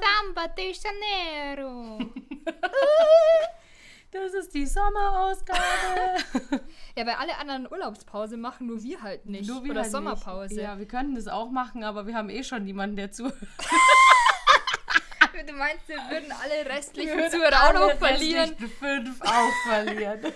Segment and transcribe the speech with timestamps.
[0.00, 1.98] Samba de Janeiro.
[4.10, 5.58] Das ist die Sommerausgabe.
[6.94, 9.48] Ja, weil alle anderen Urlaubspause machen, nur wir halt nicht.
[9.48, 9.92] Nur wir Oder halt nicht.
[9.92, 10.60] Sommerpause.
[10.60, 13.34] Ja, wir könnten das auch machen, aber wir haben eh schon niemanden, der zuhört.
[15.46, 18.56] Du meinst, wir würden alle restlichen Wir würden Zuhörer auch alle noch verlieren?
[18.78, 20.20] fünf auch verlieren.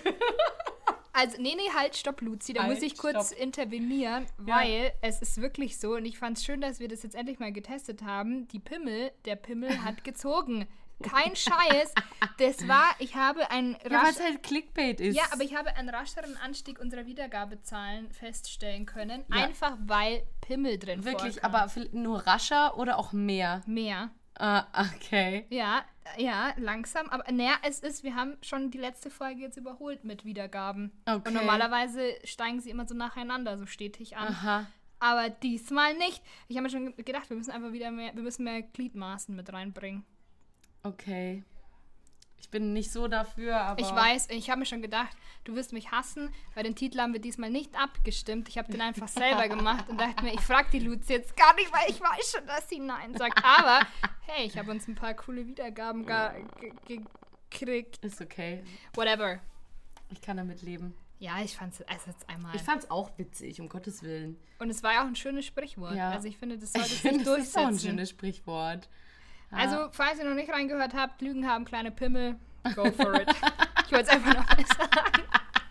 [1.19, 2.53] Also, nee, nee, halt, stopp, Luzi.
[2.53, 3.39] Da Halt, muss ich kurz stopp.
[3.39, 4.57] intervenieren, Ja.
[4.57, 7.39] weil es ist wirklich so und ich fand es schön, dass wir das jetzt endlich
[7.39, 8.47] mal getestet haben.
[8.49, 10.67] Die Pimmel, der Pimmel hat gezogen.
[11.01, 11.91] Kein Scheiß.
[12.37, 15.15] Das war, ich habe ein Ja, rasch, halt Clickbait ist.
[15.15, 19.23] ja, aber ich habe einen rascheren Anstieg unserer Wiedergabezahlen feststellen können.
[19.33, 19.43] Ja.
[19.45, 21.55] Einfach weil Pimmel drin Wirklich, vorkam.
[21.55, 23.61] aber nur rascher oder auch mehr?
[23.65, 24.11] Mehr.
[24.39, 25.45] Ah, okay.
[25.49, 25.83] Ja,
[26.17, 27.09] ja, langsam.
[27.09, 30.91] Aber naja, es ist, wir haben schon die letzte Folge jetzt überholt mit Wiedergaben.
[31.05, 31.27] Okay.
[31.27, 34.27] Und normalerweise steigen sie immer so nacheinander, so stetig an.
[34.27, 34.67] Aha.
[34.99, 36.21] Aber diesmal nicht.
[36.47, 39.51] Ich habe mir schon gedacht, wir müssen einfach wieder mehr, wir müssen mehr Gliedmaßen mit
[39.51, 40.05] reinbringen.
[40.83, 41.43] Okay.
[42.39, 43.81] Ich bin nicht so dafür, aber.
[43.81, 47.13] Ich weiß, ich habe mir schon gedacht, du wirst mich hassen, weil den Titel haben
[47.13, 48.47] wir diesmal nicht abgestimmt.
[48.47, 51.53] Ich habe den einfach selber gemacht und dachte mir, ich frage die Luzi jetzt gar
[51.55, 53.43] nicht, weil ich weiß schon, dass sie Nein sagt.
[53.43, 53.85] Aber
[54.27, 57.01] hey, ich habe uns ein paar coole Wiedergaben ge ge
[57.49, 58.03] gekriegt.
[58.03, 58.63] Ist okay.
[58.93, 59.39] Whatever.
[60.09, 60.95] Ich kann damit leben.
[61.19, 62.55] Ja, ich fand es also jetzt einmal.
[62.55, 64.37] Ich fand's auch witzig, um Gottes Willen.
[64.59, 65.95] und es war ja auch ein schönes Sprichwort.
[65.95, 66.11] Ja.
[66.11, 67.89] Also ich finde, das sollte sich finde, das ist auch ein durchsetzen.
[67.89, 68.89] schönes Sprichwort.
[69.51, 69.57] Ja.
[69.57, 72.35] Also, falls ihr noch nicht reingehört habt, Lügen haben kleine Pimmel,
[72.75, 73.29] go for it.
[73.85, 75.23] ich wollte es einfach noch mal sagen.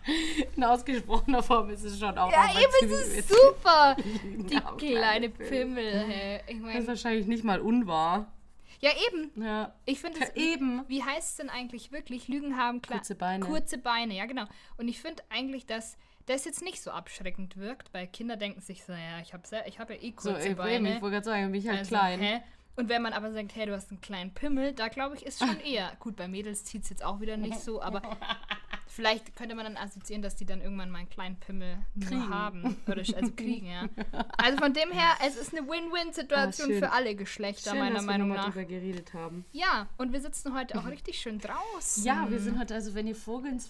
[0.56, 2.30] in ausgesprochener Form ist es schon auch.
[2.32, 3.96] Ja, eben, es ist super.
[3.98, 5.48] Die kleine Pimmel.
[5.48, 6.06] Pimmel.
[6.08, 6.40] Hey.
[6.48, 8.32] Ich Das ist wahrscheinlich nicht mal unwahr.
[8.80, 9.30] Ja, eben.
[9.42, 9.74] Ja.
[9.84, 10.28] Ich finde es.
[10.34, 10.84] Ja, eben.
[10.88, 12.28] Wie heißt es denn eigentlich wirklich?
[12.28, 13.44] Lügen haben Kurze Beine.
[13.44, 14.44] Kurze Beine, ja, genau.
[14.76, 18.84] Und ich finde eigentlich, dass das jetzt nicht so abschreckend wirkt, weil Kinder denken sich
[18.84, 20.96] so, ja, ich habe ich hab ja eh So, kurze ey, Beine.
[20.96, 22.20] ich wollte gerade sagen, bin ich halt Also, klein.
[22.20, 22.40] Hä?
[22.78, 25.38] Und wenn man aber sagt, hey, du hast einen kleinen Pimmel, da glaube ich, ist
[25.38, 25.92] schon eher.
[25.98, 28.02] Gut, bei Mädels zieht es jetzt auch wieder nicht so, aber
[28.86, 32.28] vielleicht könnte man dann assoziieren, dass die dann irgendwann mal einen kleinen Pimmel Kriegen.
[32.30, 32.76] haben.
[32.86, 33.84] Oder sch- also kriegen, ja.
[34.38, 38.04] Also von dem her, es ist eine Win-Win-Situation Ah, für alle Geschlechter, Schön, meiner dass
[38.04, 38.44] Meinung wir nach.
[38.44, 39.44] darüber geredet haben.
[39.52, 42.04] Ja, und wir sitzen heute auch richtig schön draußen.
[42.04, 43.14] Ja, wir sind halt, also wenn ihr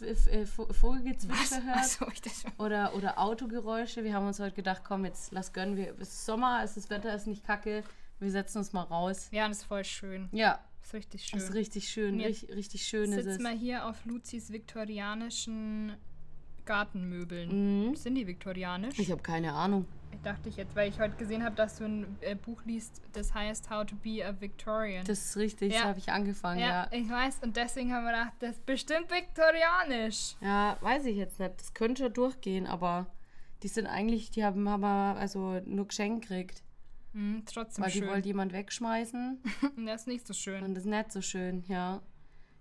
[0.03, 2.53] äh, Vo- Vogelgezwitscher hört ich das schon.
[2.59, 5.93] oder, oder Autogeräusche, wir haben uns heute gedacht, komm, jetzt lass gönnen wir.
[6.01, 7.83] Es ist Sommer, es ist Wetter, ist nicht kacke.
[8.19, 9.29] Wir setzen uns mal raus.
[9.31, 10.29] Ja, das ist voll schön.
[10.33, 11.39] Ja, Das ist richtig das schön.
[11.49, 13.39] ist richtig schön, richtig, richtig schön ist es.
[13.41, 15.95] mal hier auf Luzis viktorianischen
[16.65, 17.89] Gartenmöbeln.
[17.91, 17.97] Mhm.
[17.97, 18.99] Sind die viktorianisch?
[18.99, 19.87] Ich habe keine Ahnung.
[20.13, 23.03] Ich dachte ich jetzt, weil ich heute gesehen habe, dass du ein äh, Buch liest,
[23.13, 25.05] das heißt How to be a Victorian.
[25.05, 25.81] Das ist richtig, Ja.
[25.83, 26.93] so habe ich angefangen, ja, ja.
[26.93, 27.41] ich weiß.
[27.43, 30.37] Und deswegen haben wir gedacht, das ist bestimmt viktorianisch.
[30.41, 31.53] Ja, weiß ich jetzt nicht.
[31.59, 33.07] Das könnte schon durchgehen, aber
[33.63, 36.63] die sind eigentlich, die haben, haben wir also nur geschenkt gekriegt.
[37.13, 38.09] Hm, trotzdem Weil die schön.
[38.09, 39.43] wollte jemand wegschmeißen.
[39.87, 40.63] das ist nicht so schön.
[40.65, 42.03] Und das ist nicht so schön, ja.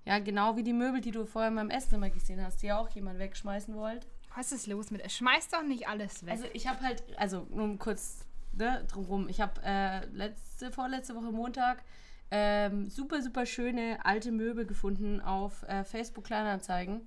[0.06, 2.90] Ja, genau wie die Möbel, die du vorher in meinem Esszimmer gesehen hast, die auch
[2.90, 4.08] jemand wegschmeißen wollte.
[4.36, 5.10] Was ist los mit?
[5.10, 6.32] Schmeiß doch nicht alles weg.
[6.32, 11.32] Also ich habe halt, also nur kurz ne, drumrum, ich habe äh, letzte, vorletzte Woche
[11.32, 11.84] Montag
[12.32, 17.02] ähm, super, super schöne alte Möbel gefunden auf äh, Facebook Kleinanzeigen.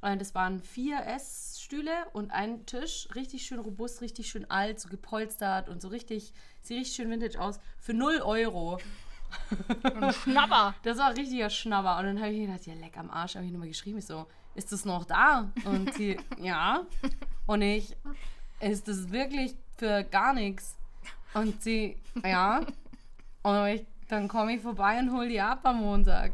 [0.00, 4.88] Und das waren vier Essstühle und ein Tisch, richtig schön robust, richtig schön alt, so
[4.88, 6.32] gepolstert und so richtig,
[6.62, 8.78] sieht richtig schön vintage aus, für 0 Euro.
[9.82, 10.74] Ein Schnapper.
[10.82, 11.98] Das war ein richtiger Schnabber.
[11.98, 13.98] Und dann habe ich gedacht, ja, leck am Arsch, habe ich nochmal geschrieben.
[13.98, 15.50] Ich so, ist das noch da?
[15.64, 16.86] Und sie, ja.
[17.46, 17.96] Und ich,
[18.60, 20.76] ist das wirklich für gar nichts?
[21.34, 22.64] Und sie, ja.
[23.42, 26.32] Und ich, dann komme ich vorbei und hole die ab am Montag.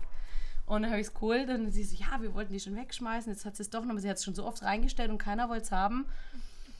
[0.67, 3.31] Und dann habe ich es geholt und sie so, ja, wir wollten die schon wegschmeißen.
[3.33, 5.19] Jetzt hat sie es doch noch, aber sie hat es schon so oft reingestellt und
[5.19, 6.07] keiner wollte es haben,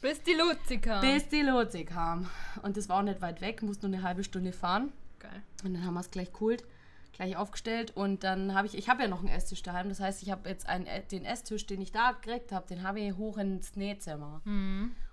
[0.01, 1.01] Bis die Luzi kam.
[1.03, 2.29] bis die Lotse kam.
[2.63, 4.91] Und das war auch nicht weit weg, musste nur eine halbe Stunde fahren.
[5.19, 5.43] Geil.
[5.65, 6.65] Und dann haben wir es gleich geholt,
[7.13, 10.23] gleich aufgestellt und dann habe ich, ich habe ja noch einen Esstisch daheim, das heißt,
[10.23, 13.17] ich habe jetzt einen, äh, den Esstisch, den ich da gekriegt habe, den habe ich
[13.17, 14.41] hoch ins Nähzimmer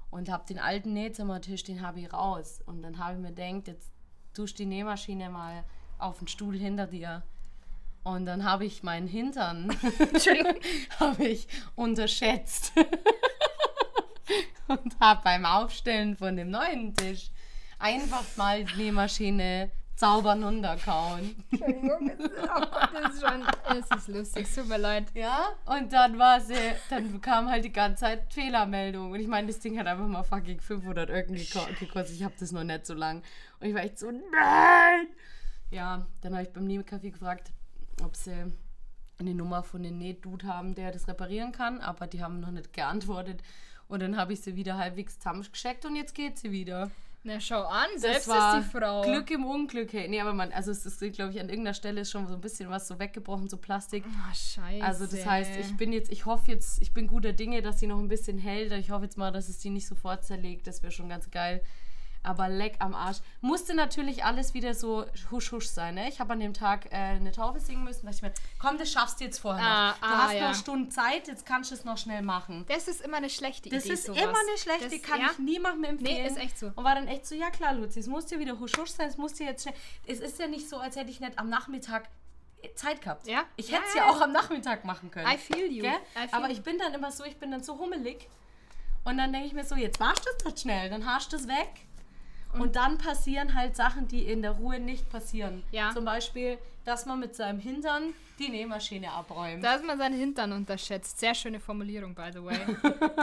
[0.10, 3.68] und habe den alten Nähzimmertisch, den habe ich raus und dann habe ich mir gedacht,
[3.68, 3.92] jetzt
[4.34, 5.64] tust die Nähmaschine mal
[6.00, 7.22] auf den Stuhl hinter dir
[8.04, 9.76] und dann habe ich meinen Hintern
[11.00, 12.74] habe ich unterschätzt
[14.68, 17.30] und habe beim Aufstellen von dem neuen Tisch
[17.80, 21.36] einfach mal die Nähmaschine zaubern runterkauen.
[21.52, 22.12] Entschuldigung.
[22.42, 23.44] Oh Gott, das ist schon.
[23.78, 24.48] Es ist lustig.
[24.48, 25.06] Es tut mir leid.
[25.14, 26.56] Ja, und dann war sie,
[26.90, 29.12] dann kam halt die ganze Zeit Fehlermeldung.
[29.12, 32.16] Und ich meine, das Ding hat einfach mal fucking 500 irgendwie geko- gekostet.
[32.16, 33.22] Ich habe das noch nicht so lang.
[33.60, 35.08] Und ich war echt so, nein!
[35.70, 37.52] ja, dann habe ich beim Nebelcafé gefragt,
[38.04, 38.52] ob sie
[39.20, 42.74] eine Nummer von dem Nähdude haben, der das reparieren kann, aber die haben noch nicht
[42.74, 43.42] geantwortet.
[43.88, 46.90] Und dann habe ich sie wieder halbwegs zusammengescheckt und jetzt geht sie wieder.
[47.24, 49.04] Na, schau an, selbst das ist die Frau.
[49.04, 49.94] Glück im Unglück.
[49.94, 50.08] Hey.
[50.08, 52.42] Nee, aber man, also es ist, glaube ich, an irgendeiner Stelle ist schon so ein
[52.42, 54.04] bisschen was so weggebrochen, so Plastik.
[54.08, 54.84] Ah, scheiße.
[54.84, 57.86] Also das heißt, ich bin jetzt, ich hoffe jetzt, ich bin guter Dinge, dass sie
[57.86, 58.72] noch ein bisschen hält.
[58.72, 60.66] Ich hoffe jetzt mal, dass es die nicht sofort zerlegt.
[60.66, 61.62] Das wäre schon ganz geil.
[62.24, 63.18] Aber leck am Arsch.
[63.42, 65.96] Musste natürlich alles wieder so husch husch sein.
[65.96, 66.08] Ne?
[66.08, 68.06] Ich habe an dem Tag äh, eine Taufe singen müssen.
[68.06, 69.98] Da dachte ich mir, komm, das schaffst du jetzt vorher Ah, noch.
[70.00, 70.40] Du ah, hast ja.
[70.42, 72.66] noch eine Stunde Zeit, jetzt kannst du es noch schnell machen.
[72.68, 73.94] Das ist immer eine schlechte Das Idee.
[73.96, 74.22] ist sowas.
[74.22, 75.30] immer eine schlechte, Das- kann ja?
[75.32, 76.22] ich niemandem empfehlen.
[76.24, 76.68] Nee, ist echt so.
[76.76, 79.10] Und war dann echt so, ja klar, Luzi, es muss dir wieder husch husch sein,
[79.10, 79.76] es muss dir jetzt schnell.
[80.06, 82.08] Es ist ja nicht so, als hätte ich nicht am Nachmittag
[82.76, 83.26] Zeit gehabt.
[83.28, 83.46] Ja.
[83.56, 85.28] Ich hätte es ja, ja auch am Nachmittag machen können.
[85.28, 85.84] I feel you.
[85.86, 88.30] I feel Aber ich bin dann immer so, ich bin dann so hummelig.
[89.04, 91.48] Und dann denke ich mir so, jetzt machst du doch schnell, dann hast du es
[91.48, 91.70] weg.
[92.60, 95.64] Und, dann passieren halt Sachen, die in der Ruhe nicht passieren.
[95.72, 95.92] Ja.
[95.94, 99.64] Zum Beispiel, dass man mit seinem Hintern die Nähmaschine abräumt.
[99.64, 101.20] Da hat man seinen Hintern unterschätzt.
[101.20, 102.58] Sehr schöne Formulierung, by the way.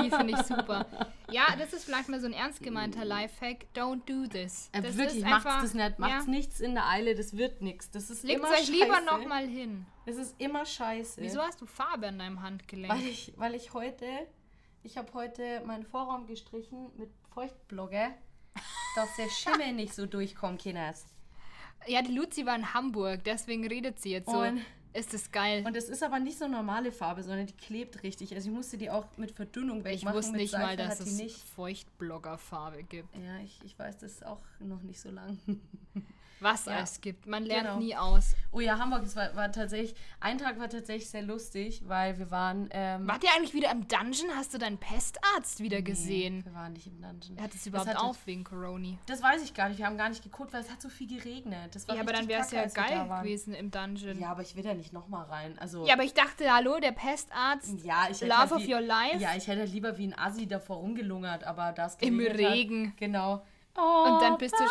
[0.05, 0.87] Die finde ich super.
[1.31, 3.67] Ja, das ist vielleicht mal so ein ernst gemeinter Lifehack.
[3.75, 4.69] Don't do this.
[4.73, 5.99] Äh, Das wirklich, macht's einfach- das nicht.
[5.99, 6.31] Macht's ja.
[6.31, 7.91] nichts in der Eile, das wird nichts.
[7.91, 9.07] Das ist Legt immer euch lieber scheiße.
[9.07, 9.87] nochmal hin.
[10.07, 11.21] Es ist immer scheiße.
[11.21, 12.93] Wieso hast du Farbe an deinem Handgelenk?
[12.95, 14.07] Weil ich, weil ich heute,
[14.85, 18.11] ich habe heute meinen Vorraum gestrichen mit Feuchtblogger,
[18.95, 21.07] dass der Schimmel nicht so durchkommt, Kinders.
[21.87, 24.39] Ja, die Luzi war in Hamburg, deswegen redet sie jetzt so.
[24.41, 24.61] Und-
[24.95, 25.65] ist das geil.
[25.67, 28.35] Und es ist aber nicht so normale Farbe, sondern die klebt richtig.
[28.35, 30.17] Also ich musste die auch mit Verdünnung ich wegmachen.
[30.17, 31.37] wusste mit nicht Seife mal, dass es nicht.
[31.55, 33.15] Feuchtbloggerfarbe gibt.
[33.15, 35.39] Ja, ich, ich weiß das auch noch nicht so lang.
[36.41, 36.81] Was Ja.
[36.81, 37.27] es gibt.
[37.27, 37.79] Man lernt Genau.
[37.79, 38.35] nie aus.
[38.53, 42.31] Oh ja, Hamburg, es war, war tatsächlich, ein Tag war tatsächlich sehr lustig, weil wir
[42.31, 42.69] waren...
[42.73, 44.31] Ähm, Wart ihr eigentlich wieder im Dungeon?
[44.37, 46.45] Hast du deinen Pestarzt wieder gesehen?
[46.45, 47.41] wir waren nicht im Dungeon.
[47.41, 48.97] Hat es überhaupt hatte- auf wegen Corona?
[49.07, 49.79] Das weiß ich gar nicht.
[49.79, 51.75] Wir haben gar nicht geguckt, weil es hat so viel geregnet.
[51.75, 54.19] Das war Ja, aber dann wäre es ja geil gewesen im Dungeon.
[54.21, 55.59] Ja, aber ich will da nicht nochmal rein.
[55.59, 57.85] Also, Ja, aber ich dachte, hallo, der Pestarzt.
[57.85, 59.19] ja, ich Love halt of wie- your life.
[59.19, 62.89] Ja, ich hätte halt lieber wie ein Assi davor rumgelungert, aber das Im Regen.
[62.89, 63.43] Hat, genau.
[63.79, 64.65] Oh, Und dann bist du-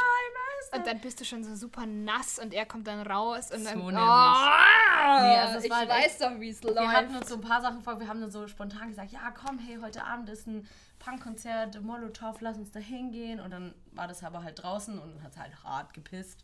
[0.78, 3.76] Und dann bist du schon so super nass und er kommt dann raus und dann.
[3.80, 3.92] So oh.
[3.92, 7.22] Nee, also es ich war halt weiß echt- doch, wie es Wir hatten läuft.
[7.22, 9.78] uns so ein paar Sachen vor, wir haben dann so spontan gesagt, ja komm, hey,
[9.82, 10.68] heute Abend ist ein
[11.00, 13.40] Punkkonzert, Molotow, lass uns da hingehen.
[13.40, 16.44] Und dann war das aber halt draußen und dann hat es halt hart gepisst.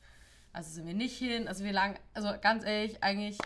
[0.53, 1.47] Also sind wir nicht hin.
[1.49, 3.37] Also wir lagen, also ganz ehrlich, eigentlich,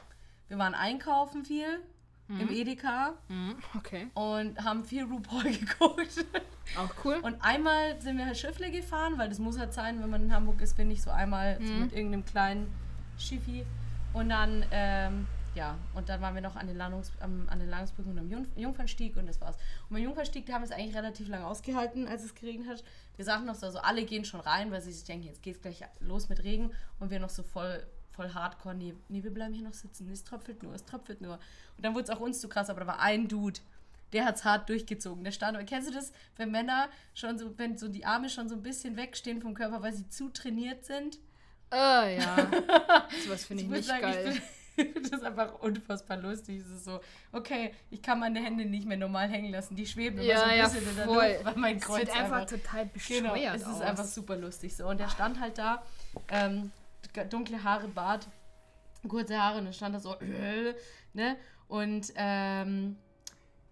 [0.48, 1.80] wir waren einkaufen viel
[2.29, 4.07] im Edeka Mhm, Okay.
[4.13, 6.25] und haben viel RuPaul geguckt.
[6.77, 7.15] Auch cool.
[7.24, 10.33] Und einmal sind wir halt Schiffle gefahren, weil das muss halt sein, wenn man in
[10.33, 12.74] Hamburg ist, bin ich so einmal so mit irgendeinem kleinen
[13.18, 13.65] Schiffi.
[14.13, 17.69] Und dann, ähm, ja, und dann waren wir noch an den, Landungs am, an den
[17.69, 19.56] Landungsbrücken und am Jung Jungfernstieg und das war's.
[19.89, 22.83] Und beim Jungfernstieg, da haben wir es eigentlich relativ lange ausgehalten, als es geregnet hat.
[23.15, 25.62] Wir sagten noch so, also alle gehen schon rein, weil sie sich denken, jetzt geht's
[25.62, 26.71] gleich los mit Regen.
[27.00, 27.85] Und wir noch so voll,
[28.18, 31.36] voll hardcore, nee, nee, wir bleiben hier noch sitzen, es tröpfelt nur, es tröpfelt nur.
[31.78, 33.60] Und dann wurde es auch uns zu krass, aber da war ein Dude,
[34.12, 35.24] der hat's hart durchgezogen.
[35.24, 38.56] Der stand, kennst du das, wenn Männer schon so, wenn so die Arme schon so
[38.56, 41.19] ein bisschen wegstehen vom Körper, weil sie zu trainiert sind?
[41.72, 42.36] Äh, ja.
[43.25, 44.34] Sowas finde ich muss nicht sagen, geil.
[44.36, 44.42] Ich
[44.94, 46.62] das ist einfach unfassbar lustig.
[46.62, 47.00] Es ist so,
[47.31, 49.75] okay, ich kann meine Hände nicht mehr normal hängen lassen.
[49.75, 51.06] Die schweben immer so Ja, ein ja, bisschen in der.
[51.06, 53.81] Luft, weil mein Es Kreuz wird einfach, einfach total bescheuert Genau, es ist aus.
[53.81, 54.88] einfach super lustig so.
[54.88, 55.83] Und der stand halt da,
[56.30, 56.71] ähm,
[57.26, 58.28] dunkle Haare, Bart,
[59.07, 60.16] kurze Haare und dann stand er so,
[61.14, 61.38] ne?
[61.68, 62.97] Und ähm,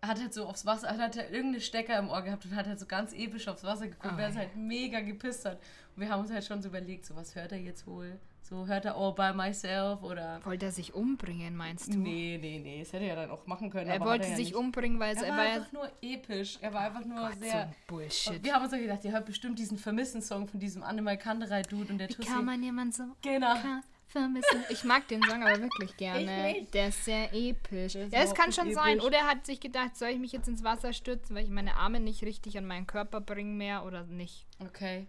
[0.01, 2.79] hat halt so aufs Wasser, hat halt irgendeine Stecker im Ohr gehabt und hat halt
[2.79, 4.41] so ganz episch aufs Wasser geguckt, Oh, wer es ja.
[4.41, 5.59] halt mega gepisst hat.
[5.95, 8.19] Und wir haben uns halt schon so überlegt, so was hört er jetzt wohl?
[8.41, 10.39] So hört er All by Myself oder...
[10.45, 11.97] Wollte er sich umbringen, meinst du?
[11.97, 13.89] Nee, nee, nee, das hätte er dann auch machen können.
[13.89, 14.55] Er wollte er ja sich nicht.
[14.55, 16.59] umbringen, weil Er er war ja einfach nur episch.
[16.61, 17.61] Er war einfach nur Gott, so sehr...
[17.61, 18.43] ein Bullshit.
[18.43, 21.97] Wir haben uns so gedacht, ihr hört bestimmt diesen Vermissen-Song von diesem Animal Kanderei-Dude und
[21.97, 22.29] der Wie Tussi.
[22.29, 23.53] kann man jemand so Genau.
[23.55, 23.83] krass
[24.19, 24.63] vermissen?
[24.69, 26.65] Ich mag den Song aber wirklich gerne.
[26.73, 27.93] Der ist sehr episch.
[27.93, 28.93] Der ist ja, es kann schon sein.
[28.97, 29.05] episch.
[29.05, 31.75] Oder er hat sich gedacht, soll ich mich jetzt ins Wasser stürzen, weil ich meine
[31.75, 34.45] Arme nicht richtig an meinen Körper bringen mehr oder nicht?
[34.59, 35.07] Okay.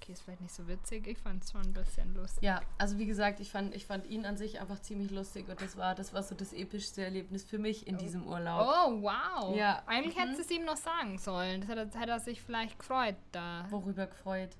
[0.00, 1.06] Okay, ist vielleicht nicht so witzig.
[1.08, 2.42] Ich fand es schon ein bisschen lustig.
[2.42, 5.60] Ja, also wie gesagt, ich fand, ich fand ihn an sich einfach ziemlich lustig und
[5.60, 8.60] das war, das war so das epischste Erlebnis für mich in diesem Urlaub.
[8.66, 9.56] Oh, wow.
[9.56, 9.82] Ja.
[9.86, 10.20] Eigentlich Mhm.
[10.20, 11.60] hättest du es ihm noch sagen sollen.
[11.62, 14.50] Das hätte, hätte er sich vielleicht gefreut, da, Worüber gefreut.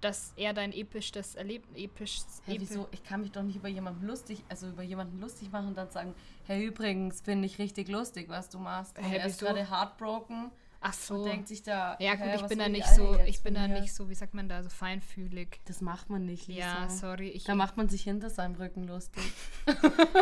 [0.00, 2.86] Dass er dein epischstes Erlebnis, epischs, Hey, wieso?
[2.90, 5.90] Ich kann mich doch nicht über jemanden lustig, also über jemanden lustig machen und dann
[5.90, 8.98] sagen, hey, übrigens, finde ich richtig lustig, was du machst.
[8.98, 10.50] Und Hä, er ist gerade heartbroken
[10.80, 11.14] Ach so.
[11.16, 11.96] Und denkt sich da.
[11.98, 14.48] ja gut, ich bin da nicht so, ich bin da nicht so, wie sagt man
[14.48, 15.60] da, so feinfühlig.
[15.64, 16.60] Das macht man nicht, Lisa.
[16.60, 17.28] Ja, sorry.
[17.30, 19.22] Ich, Da macht man sich hinter seinem Rücken lustig.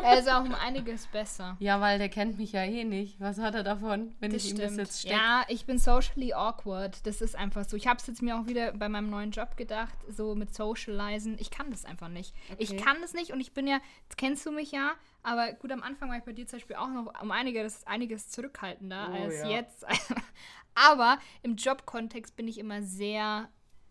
[0.02, 1.56] er ist auch um einiges besser.
[1.60, 3.20] Ja, weil der kennt mich ja eh nicht.
[3.20, 4.78] Was hat er davon, wenn Das ich ihm das stimmt.
[4.78, 5.14] jetzt stecke?
[5.16, 7.06] Ja, ich bin socially awkward.
[7.06, 7.76] Das ist einfach so.
[7.76, 11.36] Ich habe es jetzt mir auch wieder bei meinem neuen Job gedacht, so mit Socializen.
[11.38, 12.34] Ich kann das einfach nicht.
[12.58, 12.80] Ich Okay.
[12.82, 13.78] kann das nicht und ich bin ja,
[14.16, 14.92] kennst du mich ja,
[15.24, 18.28] aber gut, am Anfang war ich bei dir zum Beispiel auch noch um einiges, einiges
[18.28, 19.48] zurückhaltender Oh, als ja.
[19.48, 19.84] jetzt.
[20.74, 23.48] aber im Jobkontext bin ich immer sehr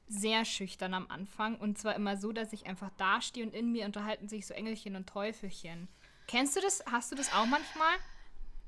[0.07, 3.85] sehr schüchtern am Anfang und zwar immer so, dass ich einfach dastehe und in mir
[3.85, 5.87] unterhalten sich so Engelchen und Teufelchen.
[6.27, 6.83] Kennst du das?
[6.91, 7.95] Hast du das auch manchmal?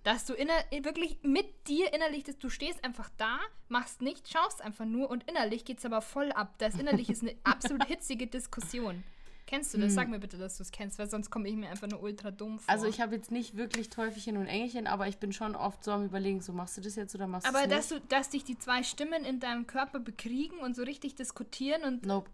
[0.04, 4.62] Dass du inner wirklich mit dir innerlich, dass du stehst einfach da, machst nichts, schaust
[4.62, 6.56] einfach nur und innerlich geht es aber voll ab.
[6.58, 9.04] Das innerlich ist eine absolut hitzige Diskussion.
[9.48, 9.94] Kennst du das?
[9.94, 12.32] Sag mir bitte, dass du es kennst, weil sonst komme ich mir einfach nur ultra
[12.32, 12.68] dumm vor.
[12.68, 15.92] Also ich habe jetzt nicht wirklich Teufelchen und Engelchen, aber ich bin schon oft so
[15.92, 18.30] am überlegen, so machst du das jetzt oder machst du aber das dass du, dass
[18.30, 22.30] dich die zwei Stimmen in deinem Körper bekriegen und so richtig diskutieren und Nope.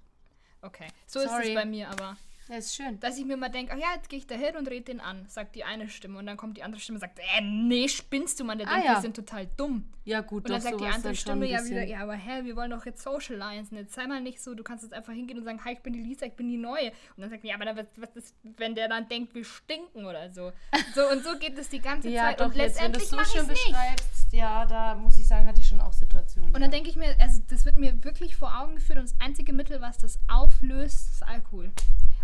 [0.62, 1.50] okay, so ist Sorry.
[1.50, 2.16] es bei mir aber.
[2.52, 3.00] Ja, ist schön.
[3.00, 5.00] Dass ich mir mal denke, ach ja, jetzt gehe ich da hin und rede den
[5.00, 6.20] an, sagt die eine Stimme.
[6.20, 8.72] Und dann kommt die andere Stimme und sagt, äh, nee, spinnst du, Mann, der Ah,
[8.74, 8.94] denkt, ja.
[8.96, 9.86] wir sind total dumm.
[10.04, 12.58] Ja gut, Und dann sagt die andere schon Stimme ja wieder, ja, aber hä, wir
[12.58, 13.78] wollen doch jetzt socializen.
[13.78, 15.94] Jetzt sei mal nicht so, du kannst jetzt einfach hingehen und sagen, hi, ich bin
[15.94, 16.88] die Lisa, ich bin die Neue.
[17.16, 20.06] Und dann sagt die, ja, aber dann, was, ist, wenn der dann denkt, wir stinken
[20.06, 20.52] oder so.
[20.94, 22.42] So und so geht es die ganze Ja, Zeit.
[22.42, 23.68] doch, und jetzt, wenn du letztendlich so mache ich schön es nicht.
[23.68, 26.50] beschreibst, ja, da muss ich sagen, hatte ich schon auch Situationen.
[26.50, 26.60] Und ja.
[26.60, 29.54] dann denke ich mir, also das wird mir wirklich vor Augen geführt und das einzige
[29.54, 31.72] Mittel, was das auflöst, ist Alkohol.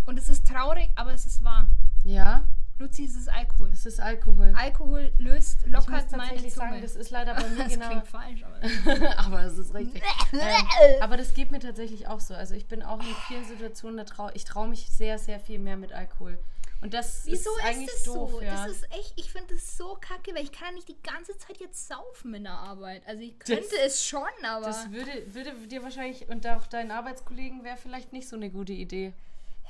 [0.08, 1.68] Und es ist traurig, aber es ist wahr.
[2.04, 2.44] Ja,
[2.80, 3.70] Luzi, es ist Alkohol.
[3.74, 4.54] es ist Alkohol.
[4.56, 6.50] Alkohol löst, ich muss lockert meine Zunge.
[6.52, 7.90] sagen, das ist leider bei mir das genau.
[7.90, 10.02] klingt falsch, aber aber es ist richtig.
[10.34, 12.36] ähm, aber das geht mir tatsächlich auch so.
[12.36, 15.60] Also ich bin auch in vielen Situationen, da trau, ich traue mich sehr, sehr viel
[15.60, 16.38] mehr mit Alkohol.
[16.80, 18.42] Und das Wieso ist ist eigentlich das doof, so?
[18.42, 18.68] ja.
[18.68, 21.36] Das ist echt, ich finde das so kacke, weil ich kann ja nicht die ganze
[21.40, 23.02] Zeit jetzt saufen in der Arbeit.
[23.08, 27.64] Also ich könnte es schon, aber das würde, würde dir wahrscheinlich und auch deinen Arbeitskollegen
[27.64, 29.14] wäre vielleicht nicht so eine gute Idee.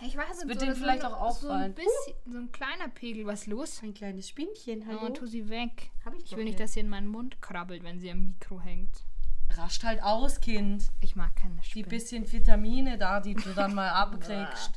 [0.01, 1.73] Ja, ich weiß nicht, wird so, denen so vielleicht ein- auch So ein, auffallen.
[1.73, 3.81] bisschen, so ein kleiner Pegel, was ist los?
[3.83, 5.89] Ein kleines Spinnchen, Oh, tu sie weg.
[6.05, 8.59] Hab ich Ich will nicht, dass sie in meinen Mund krabbelt, wenn sie am Mikro
[8.61, 9.03] hängt.
[9.51, 10.89] Rascht halt aus, Kind.
[11.01, 11.89] Ich mag keine Die Spinnen.
[11.89, 14.71] bisschen Vitamine da, die du dann mal abkriegst.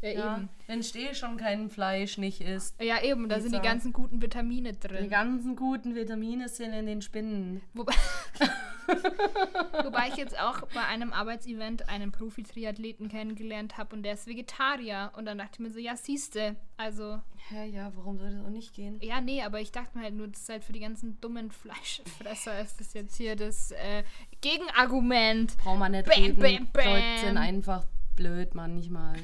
[0.00, 0.48] Ja, Ja, eben.
[0.68, 2.80] wenn eh schon kein Fleisch nicht isst.
[2.80, 5.08] Ja, eben, da sind die ganzen guten Vitamine Die drin.
[5.10, 7.62] ganzen guten Vitamine sind in den Spinnen.
[7.74, 7.94] Wobei,
[9.84, 15.10] wobei ich jetzt auch bei einem Arbeitsevent einen Profi-Triathleten kennengelernt habe und der ist Vegetarier.
[15.16, 18.50] Und dann dachte ich mir so, ja, siehste, also, Hä, ja, warum soll das auch
[18.50, 18.98] nicht gehen?
[19.02, 21.50] ja, nee, aber ich dachte mir halt nur, das ist halt für die ganzen dummen
[21.50, 24.04] Fleischfresser ist das jetzt hier das äh,
[24.40, 25.56] Gegenargument.
[25.58, 26.36] Braucht man nicht Bam, reden.
[26.40, 26.84] bam, bam.
[26.84, 27.84] Leute sind einfach
[28.16, 29.16] blöd manchmal.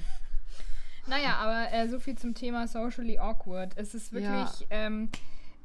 [1.06, 3.72] Naja, aber äh, so viel zum Thema socially awkward.
[3.76, 4.66] Es ist wirklich, Ja.
[4.70, 5.10] ähm,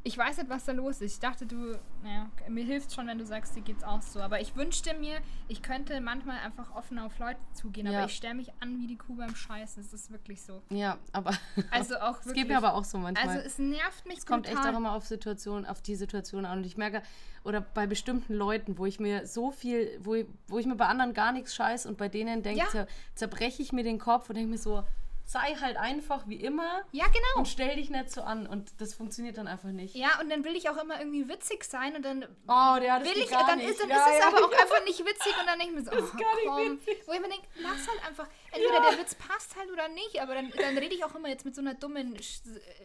[0.01, 1.13] ich weiß nicht, was da los ist.
[1.15, 4.21] Ich dachte, du, naja, mir hilft schon, wenn du sagst, dir geht's auch so.
[4.21, 5.17] Aber ich wünschte mir,
[5.49, 7.85] ich könnte manchmal einfach offen auf Leute zugehen.
[7.85, 7.99] Ja.
[7.99, 9.83] Aber ich stelle mich an wie die Kuh beim Scheißen.
[9.83, 10.61] Es ist wirklich so.
[10.69, 11.31] Ja, aber
[11.71, 12.43] Also auch es wirklich.
[12.43, 13.27] geht mir aber auch so manchmal.
[13.27, 14.73] also es nervt mich Es kommt echt brutal.
[14.73, 16.59] auch immer auf Situation, auf die Situation an.
[16.59, 17.01] Und ich merke,
[17.43, 20.85] oder bei bestimmten Leuten, wo ich mir so viel, wo ich, wo ich mir bei
[20.87, 22.67] anderen gar nichts scheiß und bei denen denke, Ja.
[22.69, 24.83] zer, zerbreche ich mir den Kopf und denke mir so,
[25.29, 27.37] sei halt einfach wie immer Ja, genau.
[27.37, 28.47] und stell dich nicht so an.
[28.47, 29.93] Und das funktioniert dann einfach nicht.
[29.93, 33.03] Ja, und dann will ich auch immer irgendwie witzig sein und dann Oh, der hat
[33.03, 33.69] will ich, dann, nicht.
[33.69, 34.57] ist, dann Ja, ist es ja, aber auch ja.
[34.57, 36.79] einfach nicht witzig und dann denke ich mir so, oh, gar nicht komm.
[37.05, 40.33] Wo ich mir denke, lass halt einfach, entweder der Witz passt halt oder nicht, aber
[40.33, 42.17] dann, dann rede ich auch immer jetzt mit so einer dummen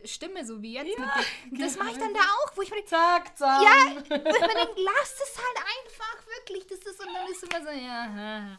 [0.04, 0.98] Stimme, so wie jetzt.
[0.98, 1.14] Ja,
[1.50, 1.58] dir.
[1.64, 1.84] das genau.
[1.86, 3.62] mache ich dann da auch, wo ich mir denke, Zack, zack.
[3.62, 7.42] ja, wo ich mir denke, lass es halt einfach, wirklich, das ist, und dann ist
[7.42, 8.58] immer so, ja.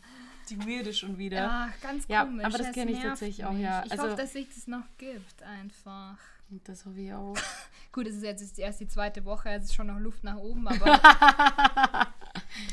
[0.50, 1.38] Die Weirde schon wieder.
[1.38, 2.46] ja ganz Ja, komisch.
[2.46, 3.84] aber das kenne ich tatsächlich auch, ja.
[3.86, 6.18] Ich Also- hoffe, dass sich das noch gibt, einfach.
[6.52, 7.36] Und das hoffe ich auch.
[7.92, 10.68] Gut, es ist jetzt erst die zweite Woche, es ist schon noch Luft nach oben,
[10.68, 11.00] aber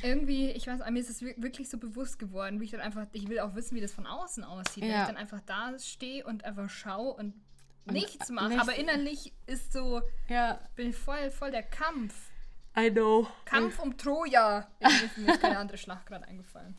[0.03, 3.07] irgendwie, ich weiß, mir ist es wir- wirklich so bewusst geworden, wie ich dann einfach,
[3.13, 5.03] ich will auch wissen, wie das von außen aussieht, wenn Ja.
[5.03, 7.35] ich dann einfach da stehe und einfach schaue und
[7.87, 12.15] nichts mache, nichts- aber innerlich ist so, Ja, bin voll, voll der Kampf.
[12.79, 13.27] I know.
[13.45, 14.67] Kampf um Troja.
[14.81, 16.77] Ich, mir ist keine andere Schlacht gerade eingefallen.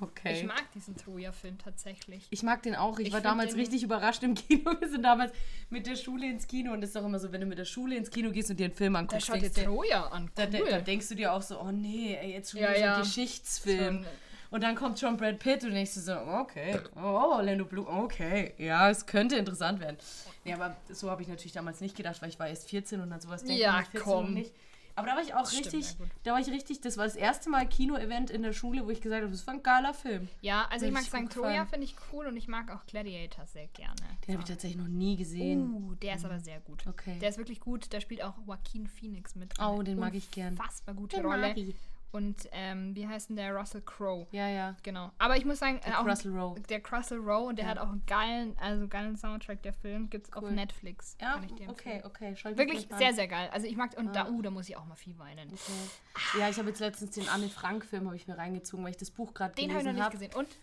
[0.00, 0.32] Okay.
[0.40, 2.26] Ich mag diesen Troja-Film tatsächlich.
[2.30, 2.98] Ich mag den auch.
[2.98, 4.72] Ich, Ich war damals richtig überrascht im Kino.
[4.80, 5.32] Wir sind damals
[5.70, 7.64] mit der Schule ins Kino und das ist doch immer so, wenn du mit der
[7.64, 10.30] Schule ins Kino gehst und dir einen Film Da anguckst, schaut dir Troja an.
[10.34, 10.68] da, da, Cool.
[10.68, 12.96] da denkst du dir auch so, oh nee, ey, jetzt schon Ja, ja.
[12.96, 14.04] ein Geschichtsfilm.
[14.50, 18.54] Und dann kommt schon Brad Pitt und denkst du so, okay, oh, Orlando Bloom, okay,
[18.58, 19.96] ja, es könnte interessant werden.
[20.44, 23.10] Ja, aber so habe ich natürlich damals nicht gedacht, weil ich war erst 14 und
[23.10, 24.34] dann sowas denkt Ja, mit 14 komm.
[24.34, 24.52] nicht.
[24.96, 26.08] Aber da war ich auch stimmt, richtig, gut.
[26.22, 29.00] da war ich richtig, das war das erste Mal Kino-Event in der Schule, wo ich
[29.00, 30.28] gesagt habe, das war ein geiler Film.
[30.40, 31.66] Ja, also ich mag gefallen.
[31.66, 33.94] finde ich cool und ich mag auch Gladiator sehr gerne.
[34.26, 35.74] Den habe ich tatsächlich noch nie gesehen.
[35.74, 36.86] Uh, der ist aber sehr gut.
[36.86, 37.18] Okay.
[37.18, 37.92] Der ist wirklich gut.
[37.92, 39.54] Da spielt auch Joaquin Phoenix mit.
[39.60, 40.52] Oh, den mag ich gern.
[40.52, 41.48] Unfassbar gute Den Rolle.
[41.48, 41.74] mag ich.
[42.14, 43.52] Und ähm, wie heißt denn der?
[43.56, 44.28] Russell Crowe.
[44.30, 44.76] Ja, ja.
[44.84, 45.10] Genau.
[45.18, 46.60] Aber ich muss sagen, äh, auch Russell Rowe.
[46.60, 49.62] der Russell Rowe und der hat auch einen geilen, also geilen Soundtrack.
[49.62, 50.52] Der Film gibt es auf Cool.
[50.52, 51.16] Netflix.
[51.20, 52.36] Ja, Kann ich dir okay, okay.
[52.36, 53.14] Schau Wirklich sehr, an.
[53.16, 53.50] sehr geil.
[53.52, 55.48] Also ich mag, und da, uh, da muss ich auch mal viel weinen.
[55.52, 56.38] Okay.
[56.38, 59.10] Ja, ich habe jetzt letztens den Anne Frank-Film habe ich mir reingezogen, weil ich das
[59.10, 60.16] Buch gerade Den habe ich noch gelesen nicht habe.
[60.18, 60.34] gesehen.
[60.34, 60.56] Und?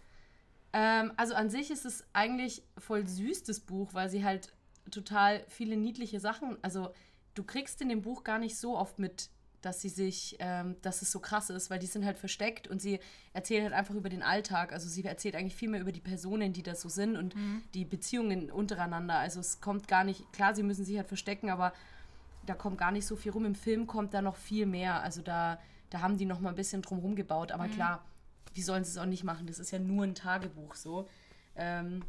[0.72, 4.54] Ähm, also an sich ist es eigentlich voll süß, das Buch, weil sie halt
[4.90, 6.94] total viele niedliche Sachen, also
[7.34, 9.30] du kriegst in dem Buch gar nicht so oft mit,
[9.62, 12.82] dass sie sich, ähm, dass es so krass ist, weil die sind halt versteckt und
[12.82, 13.00] sie
[13.34, 14.74] erzählt halt einfach über den Alltag.
[14.74, 17.36] Also sie erzählt eigentlich viel mehr über die Personen, die da so sind und
[17.74, 19.18] die Beziehungen untereinander.
[19.20, 21.74] Also es kommt gar nicht, klar, sie müssen sich halt verstecken, aber
[22.46, 23.46] da kommt gar nicht so viel rum.
[23.46, 25.02] Im Film kommt da noch viel mehr.
[25.04, 27.52] Also da, da haben die noch mal ein bisschen drum rumgebaut.
[27.52, 28.04] Aber klar,
[28.54, 29.48] wie sollen sie es auch nicht machen?
[29.48, 31.08] Das ist ja nur ein Tagebuch so.
[31.56, 32.04] Ähm,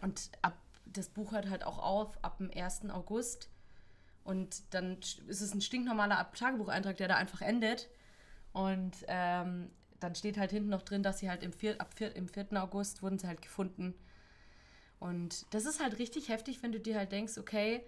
[0.00, 2.90] und ab, das Buch hört halt auch auf ab dem 1.
[2.90, 3.48] August.
[4.24, 7.88] Und dann ist es ein stinknormaler Tagebucheintrag, der da einfach endet.
[8.52, 9.70] Und ähm,
[10.00, 12.46] dann steht halt hinten noch drin, dass sie halt im, vier, ab vier, im 4.
[12.62, 13.94] August wurden sie halt gefunden.
[15.00, 17.82] Und das ist halt richtig heftig, wenn du dir halt denkst, okay,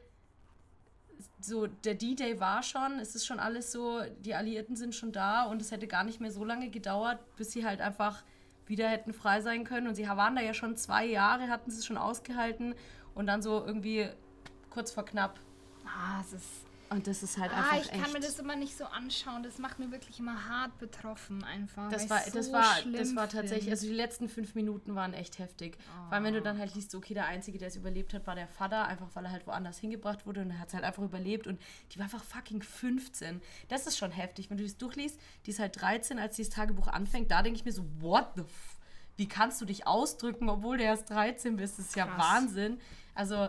[1.41, 5.45] so der D-Day war schon, es ist schon alles so, die Alliierten sind schon da
[5.45, 8.23] und es hätte gar nicht mehr so lange gedauert, bis sie halt einfach
[8.67, 9.87] wieder hätten frei sein können.
[9.89, 12.75] Und sie waren da ja schon zwei Jahre, hatten sie es schon ausgehalten
[13.15, 14.09] und dann so irgendwie
[14.71, 15.39] kurz vor knapp.
[15.97, 16.47] Ah, es ist.
[16.93, 18.13] Und das ist halt Ah, einfach ich kann echt.
[18.15, 19.45] mir das immer nicht so anschauen.
[19.45, 21.89] Das macht mir wirklich immer hart betroffen einfach.
[21.89, 23.71] das war, ich das so war, das war tatsächlich, find.
[23.71, 25.79] also die letzten fünf Minuten waren echt heftig.
[26.09, 28.35] Vor allem, wenn du dann halt liest, okay, der Einzige, der es überlebt hat, war
[28.35, 31.05] der Vater, einfach weil er halt woanders hingebracht wurde und er hat es halt einfach
[31.05, 31.61] überlebt und
[31.93, 33.41] die war einfach fucking 15.
[33.69, 35.21] Das ist schon heftig, wenn du das durchliest.
[35.47, 38.43] Die ist halt 13, als dieses Tagebuch anfängt, da denke ich mir so, what the
[38.43, 38.77] f
[39.17, 41.79] wie kannst du dich ausdrücken, obwohl du erst 13 bist?
[41.79, 42.19] Das ist ja Krass.
[42.19, 42.81] Wahnsinn.
[43.15, 43.49] Also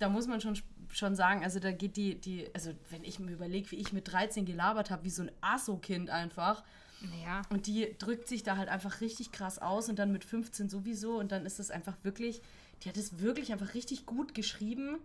[0.00, 0.58] da muss man schon,
[0.92, 4.10] schon sagen, also da geht die, die, also wenn ich mir überlege, wie ich mit
[4.12, 6.62] 13 gelabert habe, wie so ein Asso-Kind einfach.
[7.24, 7.42] Ja.
[7.50, 11.18] Und die drückt sich da halt einfach richtig krass aus und dann mit 15 sowieso
[11.18, 12.40] und dann ist es einfach wirklich,
[12.82, 14.98] die hat es wirklich einfach richtig gut geschrieben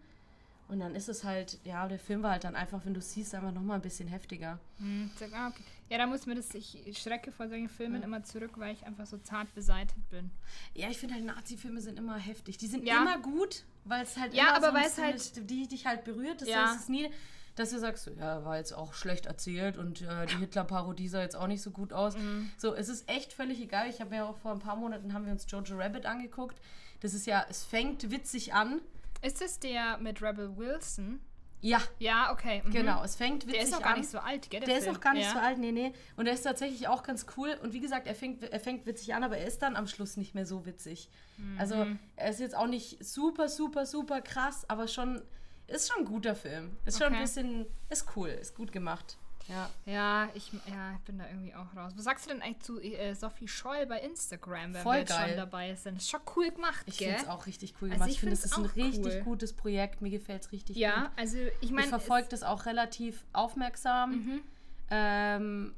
[0.68, 3.14] und dann ist es halt, ja, der Film war halt dann einfach, wenn du es
[3.14, 4.60] siehst, einfach nochmal ein bisschen heftiger.
[4.80, 5.64] Hm, sag, ah, okay.
[5.90, 9.06] Ja, da muss mir das, ich schrecke vor solchen Filmen immer zurück, weil ich einfach
[9.06, 10.30] so zart beseitigt bin.
[10.76, 12.58] Ja, ich finde halt Nazi-Filme sind immer heftig.
[12.58, 13.02] Die sind Ja.
[13.02, 16.42] immer gut, weil es halt Ja, aber weil es halt- die dich halt berührt.
[16.42, 16.72] Das Ja.
[16.72, 17.10] ist es nie,
[17.56, 21.36] dass du sagst, ja, war jetzt auch schlecht erzählt und äh, die Hitler-Parodie sah jetzt
[21.36, 22.16] auch nicht so gut aus.
[22.18, 22.52] Mhm.
[22.58, 23.90] So, es ist echt völlig egal.
[23.90, 26.60] Ich habe mir auch vor ein paar Monaten haben wir uns Jojo Rabbit angeguckt.
[27.00, 28.82] Das ist ja, es fängt witzig an.
[29.22, 31.20] Ist das der mit Rebel Wilson?
[31.62, 32.62] Ja, Ja, okay.
[32.64, 32.72] mhm.
[32.72, 33.84] genau, es fängt witzig Der ist auch an.
[33.84, 34.60] gar nicht so alt, gell?
[34.62, 34.96] Der ist Film?
[34.96, 35.34] auch gar nicht ja.
[35.34, 35.92] so alt, nee, nee.
[36.16, 37.58] Und der ist tatsächlich auch ganz cool.
[37.64, 40.18] Und wie gesagt, er fängt, er fängt witzig an, aber er ist dann am Schluss
[40.18, 41.10] nicht mehr so witzig.
[41.58, 42.00] Also Mhm.
[42.16, 45.22] er ist jetzt auch nicht super, super, super krass, aber schon,
[45.68, 46.78] ist schon ein guter Film.
[46.86, 49.18] Ist schon ein bisschen, ist cool, ist gut gemacht.
[49.48, 49.70] Ja.
[49.86, 51.94] Ja, ich, ja, bin da irgendwie auch raus.
[51.96, 55.10] Was sagst du denn eigentlich zu äh, Sophie Scholl bei Instagram, wenn Voll wir jetzt
[55.10, 55.28] geil.
[55.30, 55.98] schon dabei sind?
[55.98, 58.10] Ist schon cool gemacht, Ich finde es auch richtig cool Also gemacht.
[58.10, 59.22] ich ich finde, es ist ein richtig cool.
[59.24, 60.02] gutes Projekt.
[60.02, 61.12] Mir gefällt es richtig ja, gut.
[61.16, 64.12] also ich meine, ich verfolge das auch relativ aufmerksam.
[64.12, 64.42] Mhm.
[64.90, 65.76] Ähm,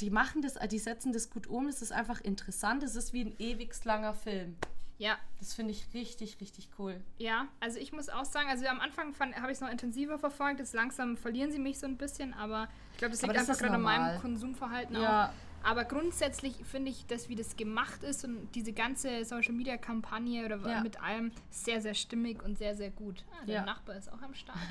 [0.00, 1.68] die machen das, die setzen das gut um.
[1.68, 2.82] Es ist einfach interessant.
[2.82, 4.56] Es ist wie ein ewig langer Film.
[4.98, 7.00] Ja, Das finde ich richtig, richtig cool.
[7.18, 10.58] ja, also ich muss auch sagen, also am Anfang habe ich es noch intensiver verfolgt,
[10.60, 13.58] jetzt langsam verlieren sie mich so ein bisschen, aber ich glaube, das liegt das einfach
[13.62, 14.20] gerade an meinem.
[14.20, 15.26] Konsumverhalten Ja.
[15.28, 15.32] auch.
[15.68, 20.44] Aber grundsätzlich finde ich, dass wie das gemacht ist und diese ganze Social Media Kampagne
[20.44, 20.80] oder Ja.
[20.80, 23.24] mit allem sehr, sehr stimmig und sehr, sehr gut.
[23.32, 23.64] Ah, der Ja.
[23.64, 24.56] Nachbar ist auch am Start.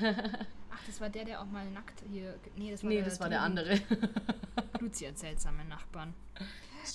[0.70, 2.38] Ach, das war der, der auch mal nackt hier.
[2.56, 3.78] Nee, das war Nee, der, das war der andere.
[4.80, 6.14] Luzi hat seltsame Nachbarn.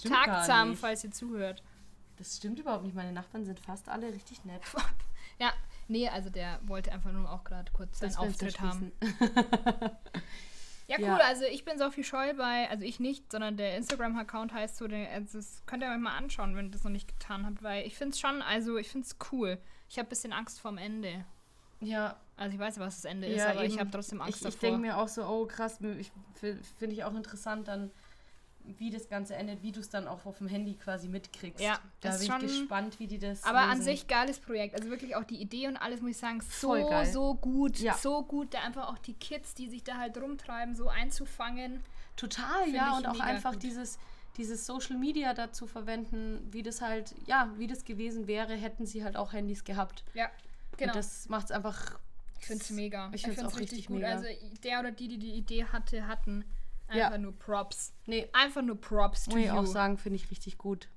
[0.07, 1.61] Tagsam, falls ihr zuhört.
[2.21, 2.95] Das stimmt überhaupt nicht.
[2.95, 4.61] Meine Nachbarn sind fast alle richtig nett.
[5.39, 5.51] Ja,
[5.87, 8.91] nee, also der wollte einfach nur auch gerade kurz seinen Das Auftritt haben.
[10.87, 11.05] Ja, cool.
[11.05, 11.17] Ja.
[11.17, 15.37] Also ich bin Sophie Scholl bei, also ich nicht, sondern der Instagram-Account heißt so, also
[15.37, 17.95] das könnt ihr euch mal anschauen, wenn ihr das noch nicht getan habt, weil ich
[17.95, 19.57] finde es schon, also ich finde es cool.
[19.89, 21.23] Ich habe ein bisschen Angst vorm Ende.
[21.79, 23.79] Ja, Also ich weiß, was das Ende ist, ja aber ich eben.
[23.79, 24.59] habe trotzdem Angst Ich, ich davor.
[24.69, 26.11] denke mir auch so, oh krass, ich
[26.77, 27.89] finde ich auch interessant dann,
[28.77, 31.59] wie das Ganze endet, wie du es dann auch auf dem Handy quasi mitkriegst.
[31.61, 33.83] Ja, da das bin ist ich gespannt, wie die das aber an lösen.
[33.83, 34.75] sich geiles Projekt.
[34.75, 37.05] Also wirklich auch die Idee und alles, muss ich sagen, so, Voll geil.
[37.05, 37.79] so gut.
[37.79, 37.95] Ja.
[37.95, 41.83] So gut, da einfach auch die Kids, die sich da halt rumtreiben, so einzufangen.
[42.15, 43.63] Total, ja, und auch einfach gut.
[43.63, 43.97] dieses,
[44.37, 49.03] dieses Social Media dazu verwenden, wie das halt, ja, wie das gewesen wäre, hätten sie
[49.03, 50.03] halt auch Handys gehabt.
[50.13, 50.29] Ja,
[50.77, 50.91] genau.
[50.91, 51.99] Und das macht es einfach
[52.39, 53.09] Ich finde es mega.
[53.13, 54.07] Ich find's find's auch richtig mega.
[54.07, 54.25] Also
[54.63, 56.45] der oder die, die die Idee hatte, hatten
[56.95, 57.07] Ja.
[57.07, 57.93] einfach nur Props.
[58.05, 59.53] Nee, Einfach nur Props to muss ich you.
[59.53, 60.87] auch sagen, finde ich richtig gut.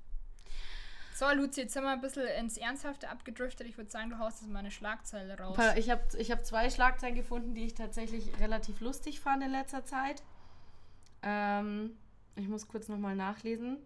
[1.15, 3.67] So, Luzi, jetzt sind wir ein bisschen ins Ernsthafte abgedriftet.
[3.67, 5.57] Ich würde sagen, du haust jetzt mal eine Schlagzeile raus.
[5.77, 9.85] Ich habe ich hab zwei Schlagzeilen gefunden, die ich tatsächlich relativ lustig fand in letzter
[9.85, 10.21] Zeit.
[11.21, 11.97] Ähm,
[12.35, 13.77] ich muss kurz nochmal nachlesen.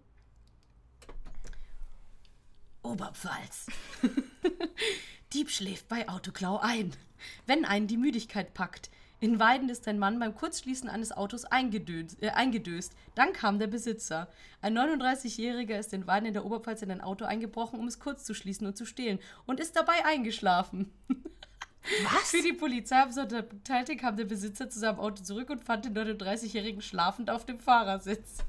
[2.82, 3.68] Oberpfalz.
[5.34, 6.94] Dieb schläft bei Autoklau ein.
[7.46, 8.90] Wenn einen die Müdigkeit packt.
[9.22, 12.94] In Weiden ist ein Mann beim Kurzschließen eines Autos eingedöst, äh, eingedöst.
[13.16, 14.30] Dann kam der Besitzer.
[14.62, 18.24] Ein 39-Jähriger ist in Weiden in der Oberpfalz in ein Auto eingebrochen, um es kurz
[18.24, 19.20] zu schließen und zu stehlen.
[19.46, 20.92] Und ist dabei eingeschlafen.
[22.04, 22.32] Was?
[22.32, 23.12] Für die Polizei am
[23.98, 28.40] kam der Besitzer zu seinem Auto zurück und fand den 39-Jährigen schlafend auf dem Fahrersitz.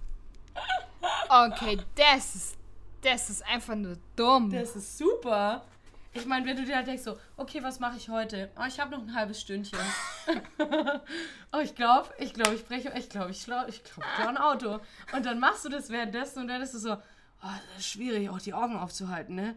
[1.28, 2.56] Okay, das ist,
[3.02, 4.50] das ist einfach nur dumm.
[4.50, 5.64] Das ist super.
[6.12, 8.50] Ich meine, wenn du dir halt denkst, so, okay, was mache ich heute?
[8.58, 9.78] Oh, ich habe noch ein halbes Stündchen.
[11.52, 14.36] oh, ich glaube, ich glaube, ich breche, ich glaube, ich glaube, ich glaube, ich ein
[14.36, 14.80] Auto.
[15.14, 16.98] Und dann machst du das währenddessen und dann ist es so, oh,
[17.42, 19.54] das ist schwierig, auch die Augen aufzuhalten, ne?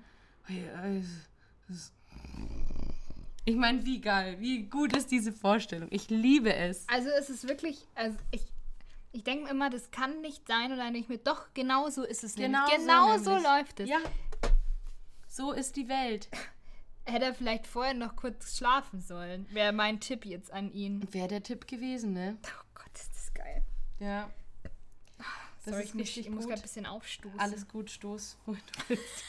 [3.46, 5.90] Ich meine, wie geil, wie gut ist diese Vorstellung.
[5.92, 6.88] Ich liebe es.
[6.88, 8.44] Also es ist wirklich, also ich,
[9.12, 11.90] ich denke mir immer, das kann nicht sein und dann denke ich mir, doch, genau
[11.90, 12.76] so ist es Genau nämlich.
[12.76, 13.90] so Genau so läuft es.
[13.90, 13.98] Ja.
[15.36, 16.28] So ist die Welt.
[17.06, 21.12] Hätte er vielleicht vorher noch kurz schlafen sollen, wäre mein Tipp jetzt an ihn.
[21.12, 22.38] Wäre der Tipp gewesen, ne?
[22.46, 23.64] Oh Gott, ist das geil.
[23.98, 24.30] Ja.
[25.66, 27.40] Das Sorry, ist ich, muss, richtig ich muss gerade ein bisschen aufstoßen.
[27.40, 28.38] Alles gut, Stoß.
[28.46, 29.24] wo du willst.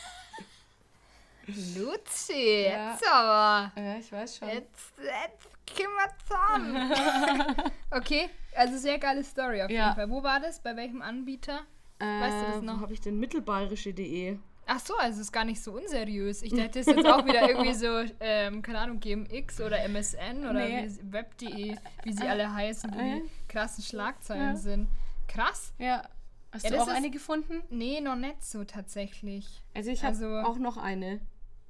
[1.78, 2.92] Luzi, Ja.
[2.92, 3.72] jetzt aber.
[3.80, 4.48] ja, ich weiß schon.
[4.48, 7.72] Jetzt, jetzt können wir zusammen.
[7.90, 9.84] okay, also sehr geile Story auf Ja.
[9.84, 10.10] jeden Fall.
[10.10, 10.60] Wo war das?
[10.60, 11.62] Bei welchem Anbieter?
[11.98, 12.74] weißt du das noch?
[12.74, 14.38] Äh, Wo habe ich denn mittelbayerische.de?
[14.66, 16.42] Ach so, also es ist gar nicht so unseriös.
[16.42, 20.40] Ich dachte, es ist jetzt auch wieder irgendwie so, ähm, keine Ahnung, GMX oder MSN
[20.48, 20.90] oder Nee.
[21.02, 23.20] Web.de, wie sie alle heißen, wo Äh.
[23.20, 24.56] die krassen Schlagzeilen Ja.
[24.56, 24.88] sind.
[25.28, 25.72] Krass.
[25.78, 26.08] Ja.
[26.52, 27.62] Hast Ja, du das auch ist- eine gefunden?
[27.70, 29.64] Nee, noch nicht so tatsächlich.
[29.74, 31.20] Also ich habe Also- auch noch eine.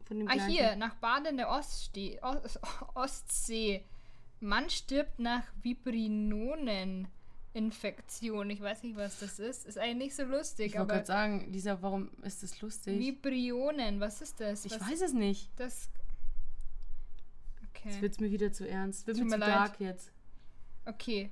[0.07, 0.51] Von dem Ah, gleichen.
[0.51, 2.21] hier, nach Baden der Ostsee.
[2.23, 2.61] Ost
[2.95, 3.85] Ostsee.
[4.41, 5.45] Mann stirbt nach
[7.55, 8.51] Vibrinoneninfektion.
[8.51, 9.67] Ich weiß nicht, was das ist.
[9.67, 12.99] Ist eigentlich nicht so lustig, Ich wollte gerade sagen, Lisa, warum ist das lustig?
[12.99, 14.65] Vibrionen, was ist das?
[14.65, 15.49] ich was weiß es nicht.
[15.57, 15.89] Das.
[17.71, 17.91] Okay.
[17.91, 19.07] Jetzt wird es mir wieder zu ernst.
[19.07, 19.49] Wird Tut mir zu leid.
[19.49, 20.11] dark jetzt.
[20.87, 21.31] Okay.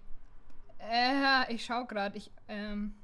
[0.78, 2.16] Äh, ich schau gerade.
[2.16, 2.94] Ich, ähm,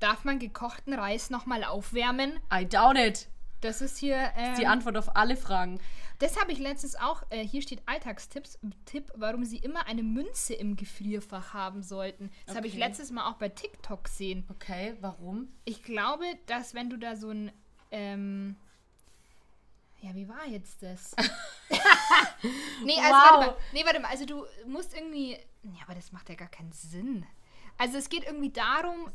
[0.00, 2.32] darf man gekochten Reis nochmal aufwärmen?
[2.52, 3.28] I doubt it.
[3.60, 4.30] Das ist hier.
[4.36, 5.78] Das ist die Ähm, Antwort auf alle Fragen.
[6.22, 7.22] Das habe ich letztens auch.
[7.30, 8.58] Äh, hier steht Alltagstipps.
[8.86, 12.30] Tipp, warum Sie immer eine Münze im Gefrierfach haben sollten.
[12.46, 12.80] Das habe ich Okay.
[12.84, 14.44] letztes Mal auch bei TikTok gesehen.
[14.48, 15.48] Okay, warum?
[15.64, 17.50] Ich glaube, dass wenn du da so ein.
[17.90, 18.56] Ähm,
[20.00, 21.14] ja, wie war jetzt das?
[22.84, 23.22] nee, also Wow.
[23.22, 23.56] warte mal.
[23.72, 24.08] Nee, warte mal.
[24.10, 25.32] Also du musst irgendwie.
[25.62, 27.24] Ja, aber das macht ja gar keinen Sinn.
[27.78, 29.10] Also es geht irgendwie darum,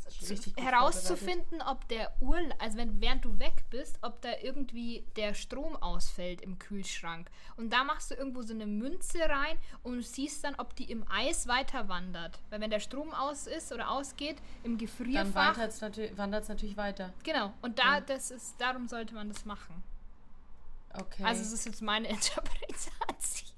[0.57, 5.75] herauszufinden, ob der Urlaub, also wenn, während du weg bist, ob da irgendwie der Strom
[5.77, 7.29] ausfällt im Kühlschrank.
[7.55, 11.05] Und da machst du irgendwo so eine Münze rein und siehst dann, ob die im
[11.09, 12.39] Eis weiter wandert.
[12.49, 15.57] Weil wenn der Strom aus ist oder ausgeht, im Dann Gefrierfach.
[15.57, 17.13] natür- wandert es natürlich weiter.
[17.23, 17.53] Genau.
[17.61, 19.81] Und da, das ist, darum sollte man das machen.
[20.93, 21.23] Okay.
[21.23, 22.93] Also es ist jetzt meine Interpretation.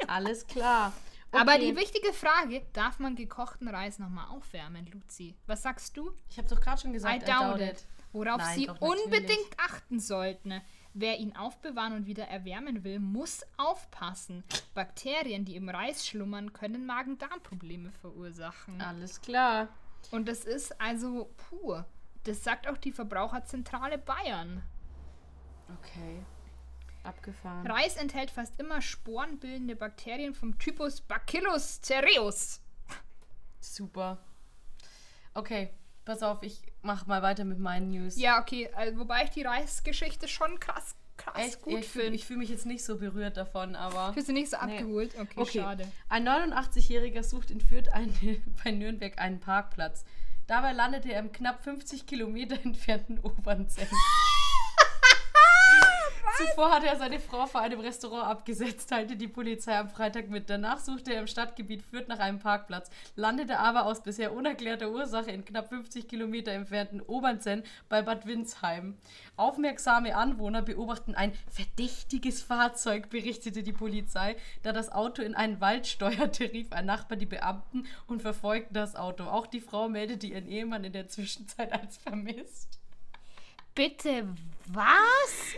[0.08, 0.94] Alles klar.
[1.32, 5.36] Aber die wichtige Frage, darf man gekochten Reis nochmal aufwärmen, Luzi?
[5.48, 6.12] Was sagst du?
[6.30, 7.86] Ich habe doch gerade schon gesagt, I doubt it.
[8.12, 10.62] Worauf Nein, Sie unbedingt achten sollten.
[10.96, 14.44] Wer ihn aufbewahren und wieder erwärmen will, muss aufpassen.
[14.74, 18.82] Bakterien, die im Reis schlummern, können Magen-Darm-Probleme verursachen.
[18.82, 19.68] Alles klar.
[20.10, 21.86] Und das ist also pur.
[22.24, 24.64] Das sagt auch die Verbraucherzentrale Bayern.
[25.78, 26.26] Okay.
[27.04, 27.66] Abgefahren.
[27.66, 32.62] Reis enthält fast immer sporenbildende Bakterien vom Typus Bacillus cereus.
[33.60, 34.18] Super.
[35.34, 35.70] Okay,
[36.06, 38.18] pass auf, ich mach mal weiter mit meinen News.
[38.18, 41.62] Ja, okay, also, wobei ich die Reisgeschichte schon krass, krass Echt?
[41.62, 42.20] gut ich fühle finde.
[42.20, 44.14] fühl mich jetzt nicht so berührt davon, aber.
[44.14, 45.14] Fühlst du nicht so abgeholt?
[45.20, 45.60] Okay, Okay.
[45.60, 45.92] schade.
[46.10, 48.14] Ein 89-Jähriger sucht in Fürth einen,
[48.64, 50.04] bei Nürnberg einen Parkplatz.
[50.48, 53.88] Dabei landete er im knapp 50 Kilometer entfernten Obernsenn.
[56.38, 60.50] Zuvor hatte er seine Frau vor einem Restaurant abgesetzt, teilte die Polizei am Freitag mit.
[60.50, 65.32] Danach suchte er im Stadtgebiet Fürth nach einem Parkplatz, landete aber aus bisher unerklärter Ursache
[65.32, 68.98] in knapp 50 Kilometer entfernten Obernsenn bei Bad Windsheim.
[69.36, 74.36] Aufmerksame Anwohner beobachten ein verdächtiges Fahrzeug, berichtete die Polizei.
[74.64, 78.96] Da das Auto in einen Wald steuerte, rief ein Nachbar die Beamten und verfolgten das
[78.96, 79.24] Auto.
[79.24, 82.79] Auch die Frau meldete ihren Ehemann in der Zwischenzeit als vermisst.
[83.80, 84.28] Bitte,
[84.74, 85.56] was?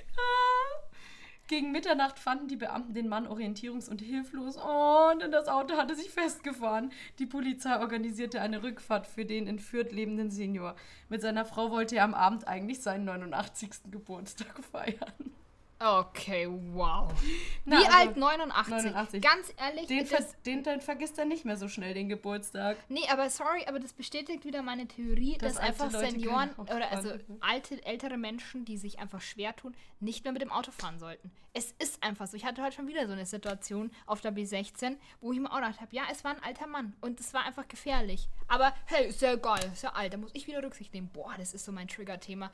[1.47, 4.57] Gegen Mitternacht fanden die Beamten den Mann orientierungs- und hilflos.
[4.57, 6.91] Und das Auto hatte sich festgefahren.
[7.17, 10.75] Die Polizei organisierte eine Rückfahrt für den entführt lebenden Senior.
[11.09, 13.89] Mit seiner Frau wollte er am Abend eigentlich seinen 89.
[13.89, 15.33] Geburtstag feiern.
[15.83, 17.11] Okay, wow.
[17.65, 18.17] Na, Wie also alt?
[18.17, 18.71] 89.
[18.73, 19.21] 89.
[19.21, 22.77] Ganz ehrlich, Den, ver den dann vergisst er nicht mehr so schnell, den Geburtstag.
[22.89, 26.91] nee, aber sorry, aber das bestätigt wieder meine Theorie, Dass dass, einfach Leute Senioren oder
[26.91, 30.99] also alte, ältere Menschen, die sich einfach schwer tun, nicht mehr mit dem Auto fahren
[30.99, 31.31] sollten.
[31.53, 32.37] Es ist einfach so.
[32.37, 35.55] Ich hatte heute schon wieder so eine Situation auf der B16, wo ich mir auch
[35.55, 38.29] gedacht habe, ja, es war ein alter Mann und es war einfach gefährlich.
[38.47, 41.09] Aber hey, ist ja egal, ist ja alt, da muss ich wieder Rücksicht nehmen.
[41.11, 42.51] Boah, das ist so mein Trigger-Thema.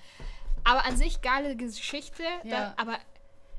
[0.63, 2.73] Aber an sich geile Geschichte, Ja.
[2.73, 2.97] da, aber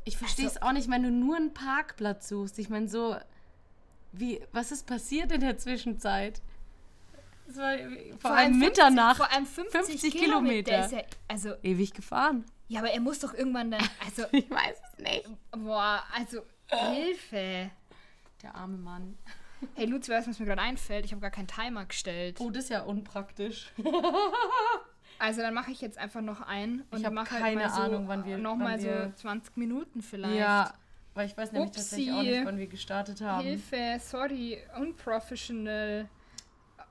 [0.09, 2.59] Ich verstehe es auch nicht, wenn du nur einen Parkplatz suchst.
[2.59, 3.15] Ich meine, so,
[4.13, 6.41] wie, was ist passiert in der Zwischenzeit?
[7.49, 7.77] War
[8.19, 9.17] vor, allem 50 Mitternacht.
[9.19, 10.71] Vor allem 50, 50 Kilometer.
[10.71, 10.85] Kilometer.
[10.87, 12.47] Ist ja, also, Ewig gefahren.
[12.69, 15.29] ja, aber er muss doch irgendwann dann, also, Ich weiß es nicht.
[15.51, 17.71] boah, also, Hilfe.
[18.43, 19.19] Der arme Mann.
[19.75, 21.05] Hey, Luzi, weißt du, was mir gerade einfällt?
[21.05, 22.41] Ich habe gar keinen Timer gestellt.
[22.41, 23.73] Oh, das ist ja unpraktisch.
[25.19, 27.81] Also, dann mache ich jetzt einfach noch einen und Ich mache keine halt mal so,
[27.81, 30.39] Ahnung, wann wir- Nochmal so wir- 20 Minuten vielleicht.
[30.39, 30.73] Ja,
[31.15, 32.31] weil ich weiß nämlich tatsächlich auch Upsi.
[32.31, 33.43] nicht, wann wir gestartet haben.
[33.45, 36.09] Hilfe, sorry, unprofessional.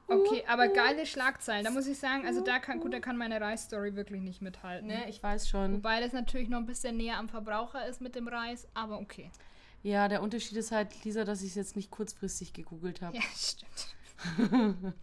[0.09, 1.65] Okay, aber geile Schlagzeilen.
[1.65, 4.87] Da muss ich sagen, also da kann, gut, da kann meine Reisstory wirklich nicht mithalten.
[4.87, 5.73] Ne, ich weiß schon.
[5.73, 9.29] Wobei das natürlich noch ein bisschen näher am Verbraucher ist mit dem Reis, aber okay.
[9.83, 13.17] Ja, der Unterschied ist halt, Lisa, dass ich es jetzt nicht kurzfristig gegoogelt habe.
[13.17, 13.87] Ja, stimmt.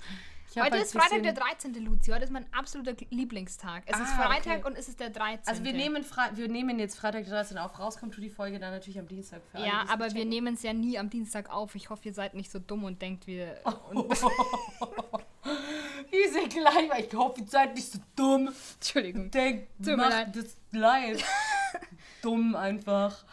[0.57, 1.75] Heute halt ist Freitag der 13.
[1.85, 2.11] Luzi.
[2.11, 3.83] Heute ist mein absoluter Lieblingstag.
[3.87, 4.67] Es ist Ah, Freitag okay.
[4.67, 5.47] und es ist der 13.
[5.47, 7.59] Also wir nehmen, Fre wir nehmen jetzt Freitag der 13.
[7.59, 7.79] auf.
[7.79, 10.63] Rauskommt tut die Folge dann natürlich am Dienstag für alle, Ja, aber wir nehmen es
[10.63, 11.75] ja nie am Dienstag auf.
[11.75, 13.59] Ich hoffe, ihr seid nicht so dumm und denkt, wir.
[13.91, 14.15] Und,
[16.13, 18.51] Diese gleich, weil ich hoffe, ihr seid nicht so dumm.
[18.77, 19.31] Entschuldigung.
[19.31, 21.23] Denk, Tut mir macht das live.
[22.25, 23.25] dumm einfach.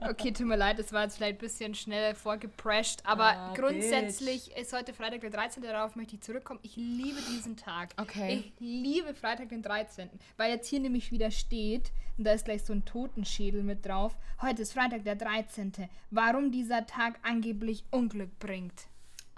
[0.00, 4.50] Okay, tut mir leid, es war jetzt vielleicht ein bisschen schnell vorgeprescht, aber Ah, grundsätzlich
[4.56, 5.62] ist heute Freitag der 13.
[5.62, 6.60] Darauf möchte ich zurückkommen.
[6.62, 7.90] Ich liebe diesen Tag.
[8.00, 8.52] Okay.
[8.58, 10.10] Ich liebe Freitag den 13.
[10.36, 14.16] Weil jetzt hier nämlich wieder steht, und da ist gleich so ein Totenschädel mit drauf.
[14.40, 15.72] Heute ist Freitag der 13.
[16.10, 18.88] Warum dieser Tag angeblich Unglück bringt.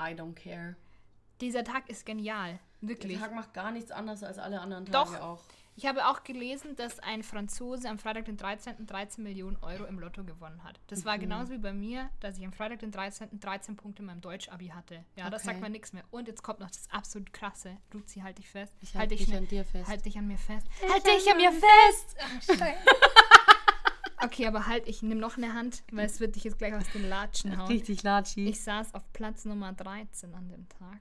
[0.01, 0.77] I don't care.
[1.41, 2.59] Dieser Tag ist genial.
[2.81, 3.19] Wirklich.
[3.19, 5.21] Der Tag macht gar nichts anderes als alle anderen Tage Doch.
[5.21, 5.41] auch.
[5.77, 8.87] Ich habe auch gelesen, dass ein Franzose am Freitag den 13.
[8.87, 10.79] 13 Millionen Euro im Lotto gewonnen hat.
[10.87, 11.05] Das Mhm.
[11.07, 13.41] war genauso wie bei mir, dass ich am Freitag den 13.
[13.41, 15.05] 13 Punkte in meinem Deutsch-Abi hatte.
[15.17, 15.51] Ja, das Okay.
[15.51, 16.05] sagt man nichts mehr.
[16.13, 17.77] Und jetzt kommt noch das absolut krasse.
[17.93, 18.73] Luzi, halt dich fest.
[18.83, 19.89] Ich halt halte dich mich schnell- an dir fest.
[19.89, 20.67] Halt dich an mir fest.
[20.93, 22.17] Halt dich an mir fest!
[24.23, 26.89] okay, aber halt, ich nehme noch eine Hand, weil es wird dich jetzt gleich aus
[26.93, 27.67] den Latschen hauen.
[27.67, 28.47] Richtig latschi.
[28.49, 31.01] Ich saß auf Platz Nummer 13 an dem Tag.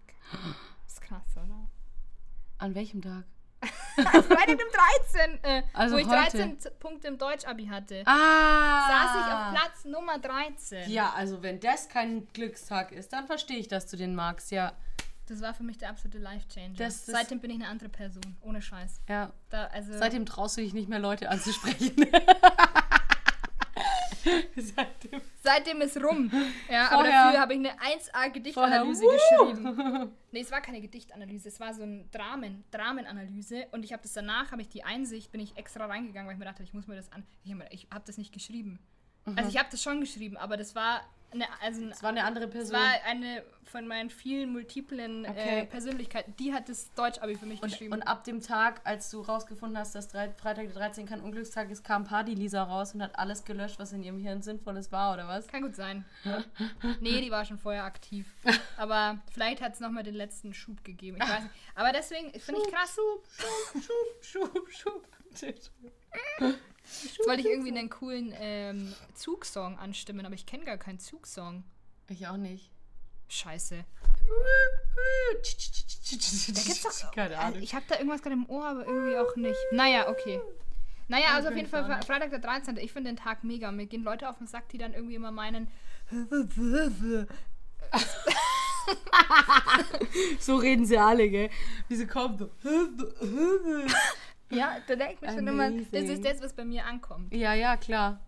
[0.87, 1.69] ist krass, oder?
[2.57, 3.25] An welchem Tag?
[3.95, 5.43] Freitag dem 13.
[5.43, 6.37] Äh, Also wo ich heute.
[6.37, 8.03] 13 Z- Punkte im Deutsch-Abi hatte.
[8.05, 8.87] Ah!
[8.87, 10.89] saß ich auf Platz Nummer 13.
[10.91, 14.73] Ja, also wenn das kein Glückstag ist, dann verstehe ich, dass du den magst, ja.
[15.27, 16.91] Das war für mich der absolute Life-Changer.
[16.91, 18.35] Seitdem bin ich eine andere Person.
[18.41, 18.99] Ohne Scheiß.
[19.07, 19.31] Ja.
[19.49, 21.95] Da, also, Seitdem traust du dich nicht mehr, Leute anzusprechen.
[24.55, 25.21] Seitdem.
[25.43, 26.31] seitdem ist rum.
[26.69, 30.11] Ja, aber Vorher- dafür habe ich eine 1A-Gedichtanalyse Vorher, geschrieben.
[30.31, 33.67] Nee, es war keine Gedichtanalyse, es war so ein Dramen, Dramenanalyse.
[33.71, 36.39] Und ich habe das danach, habe ich die Einsicht, bin ich extra reingegangen, weil ich
[36.39, 37.23] mir dachte, ich muss mir das an.
[37.43, 38.79] Ich habe hab das nicht geschrieben.
[39.35, 41.01] Also ich habe das schon geschrieben, aber das war
[41.33, 42.77] eine, also Es war eine andere Es Person.
[42.77, 45.61] war eine von meinen vielen multiplen Okay.
[45.61, 46.35] äh, Persönlichkeiten.
[46.37, 47.93] Die hat das Deutsch-Abi für mich Und, geschrieben.
[47.93, 51.71] und ab dem Tag, als du rausgefunden hast, dass drei, Freitag der 13 kein Unglückstag
[51.71, 55.27] ist, kam Party-Lisa raus und hat alles gelöscht, was in ihrem Hirn Sinnvolles war, oder
[55.27, 55.47] was?
[55.47, 56.05] Kann gut sein.
[56.99, 58.27] nee, die war schon vorher aktiv.
[58.77, 61.17] Aber vielleicht hat es nochmal den letzten Schub gegeben.
[61.19, 61.53] Ich weiß nicht.
[61.73, 62.95] Aber deswegen finde ich krass.
[62.95, 63.25] Schub,
[64.21, 65.07] schub, schub.
[66.83, 71.63] Jetzt wollte ich irgendwie einen coolen ähm, Zugsong anstimmen, aber ich kenne gar keinen Zugsong.
[72.09, 72.69] Ich auch nicht.
[73.29, 73.83] Scheiße.
[76.53, 77.11] Da gibt's doch.
[77.15, 77.61] Keine Ahnung.
[77.61, 79.57] Ich habe da irgendwas gerade im Ohr, aber irgendwie auch nicht.
[79.71, 80.39] Naja, okay.
[81.07, 82.01] Naja, also auf jeden Fall.
[82.03, 82.77] Freitag der 13.
[82.77, 83.71] Ich finde den Tag mega.
[83.71, 85.67] Mir gehen Leute auf den Sack, die dann irgendwie immer meinen,
[90.39, 91.49] So reden sie alle, gell?
[91.87, 92.49] Wie sie kommen.
[94.49, 97.33] Ja, da denke ich mir schon immer, das ist das, was bei mir ankommt.
[97.33, 98.19] Ja, ja, klar.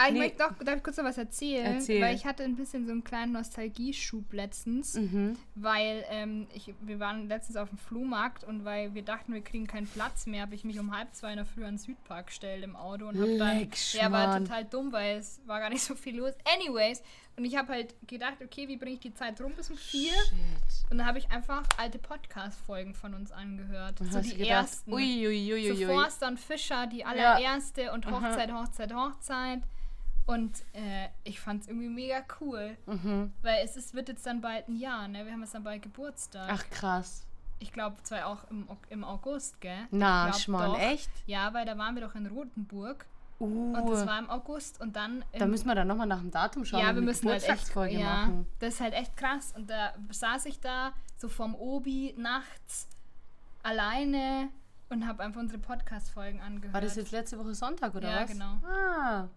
[0.00, 0.18] Ah, ich Nee.
[0.20, 1.74] möchte noch, darf ich kurz noch was erzählen?
[1.74, 2.00] Erzähl.
[2.00, 5.36] Weil ich hatte ein bisschen so einen kleinen Nostalgieschub letztens, Mhm.
[5.56, 9.66] weil ähm, ich, wir waren letztens auf dem Flohmarkt und weil wir dachten, wir kriegen
[9.66, 12.28] keinen Platz mehr, habe ich mich um halb zwei in der Früh an den Südpark
[12.28, 15.68] gestellt im Auto und habe dann, Leck, ja, war total dumm, weil es war gar
[15.68, 16.32] nicht so viel los.
[16.54, 17.02] Anyways,
[17.38, 20.12] und ich habe halt gedacht, okay, wie bringe ich die Zeit rum bis um vier?
[20.12, 20.90] Shit.
[20.90, 24.00] Und dann habe ich einfach alte Podcast-Folgen von uns angehört.
[24.00, 24.92] Und so die gedacht, ersten.
[24.92, 25.86] Ui, ui, ui, ui, So.
[25.86, 29.62] Forster und Fischer, die allererste und Hochzeit, Hochzeit, Hochzeit.
[30.26, 32.76] Und äh, ich fand es irgendwie mega cool.
[32.86, 33.32] Mhm.
[33.42, 35.24] Weil es ist, wird jetzt dann bald ein Jahr, ne?
[35.24, 36.50] Wir haben jetzt dann bald Geburtstag.
[36.52, 37.24] Ach krass.
[37.60, 39.86] Ich glaube zwar auch im, im August, gell?
[39.90, 40.80] Na, Schmarrn, doch.
[40.80, 41.10] echt?
[41.26, 43.06] Ja, weil da waren wir doch in Rotenburg.
[43.40, 44.80] Uh, Und das war im August.
[44.80, 45.24] Und dann.
[45.38, 46.80] da müssen wir dann nochmal nach dem Datum schauen.
[46.80, 47.74] ja, wir müssen halt echt.
[47.74, 48.46] Ja, machen.
[48.58, 49.52] das ist halt echt krass.
[49.56, 52.88] Und da saß ich da so vorm Obi nachts
[53.62, 54.48] alleine
[54.88, 56.74] und habe einfach unsere Podcast-Folgen angehört.
[56.74, 58.30] War das jetzt letzte Woche Sonntag oder Ja, was?
[58.30, 58.58] genau.
[58.66, 59.28] Ah,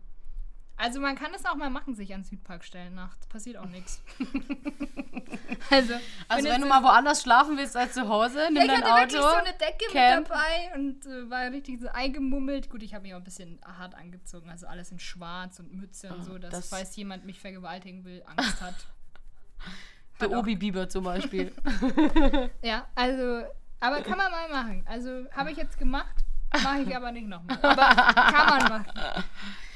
[0.83, 3.27] Also man kann das auch mal machen, sich an den Südpark stellen nachts.
[3.27, 4.01] Passiert auch nichts.
[5.69, 5.93] also,
[6.27, 8.83] also wenn wenn du es mal woanders schlafen willst als zu Hause, nimm ich dein
[8.83, 9.29] hatte wirklich Auto.
[9.29, 10.21] so eine Decke Camp.
[10.21, 12.69] mit dabei und äh, war richtig so eingemummelt.
[12.69, 16.09] Gut, ich habe mich auch ein bisschen hart angezogen, also alles in schwarz und Mütze
[16.13, 18.75] und Ah, so, dass das- falls jemand mich vergewaltigen will, Angst hat.
[20.19, 21.51] Der Obi Bieber zum Beispiel.
[22.63, 23.43] Ja, also,
[23.79, 24.83] aber kann man mal machen.
[24.87, 26.15] Also habe ich jetzt gemacht,
[26.63, 27.57] mache ich aber nicht nochmal.
[27.61, 29.23] Aber kann man machen.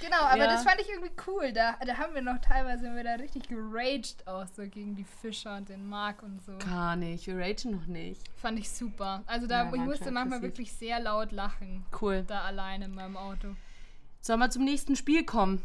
[0.02, 0.48] Genau, aber Ja.
[0.48, 1.52] das fand ich irgendwie cool.
[1.52, 5.56] Da, da haben wir noch teilweise wir da richtig geraged auch so gegen die Fischer
[5.58, 6.52] und den Mark und so.
[6.60, 8.22] Gar nicht, wir ragen noch nicht.
[8.38, 9.24] Fand ich super.
[9.26, 11.86] Also da Ja, ich musste manchmal wirklich sehr laut lachen.
[12.00, 12.24] Cool.
[12.28, 13.56] Da alleine in meinem Auto.
[14.22, 15.62] Sollen wir zum nächsten Spiel kommen?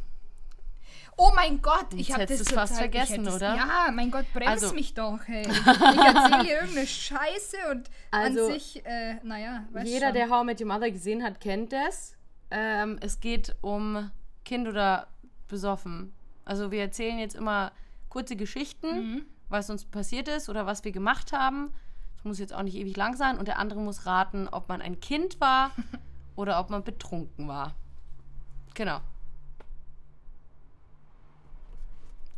[1.16, 3.54] Oh mein Gott, ich habe das fast total- ich vergessen, es- oder?
[3.54, 5.42] Ja, mein Gott, bremst Also- mich doch, hey.
[5.50, 10.14] Ich erzähle hier irgendeine Scheiße und Also, an sich, äh, naja, weißt Jeder, schon.
[10.14, 12.16] der How I Met Your Mother gesehen hat, kennt das.
[12.50, 14.10] Ähm, es geht um
[14.44, 15.08] Kind oder
[15.48, 16.12] besoffen.
[16.44, 17.72] Also wir erzählen jetzt immer
[18.08, 19.22] kurze Geschichten, Mhm.
[19.48, 21.72] was uns passiert ist oder was wir gemacht haben.
[22.16, 23.38] Es muss jetzt auch nicht ewig lang sein.
[23.38, 25.70] Und der andere muss raten, ob man ein Kind war
[26.36, 27.74] oder ob man betrunken war.
[28.74, 29.00] Genau.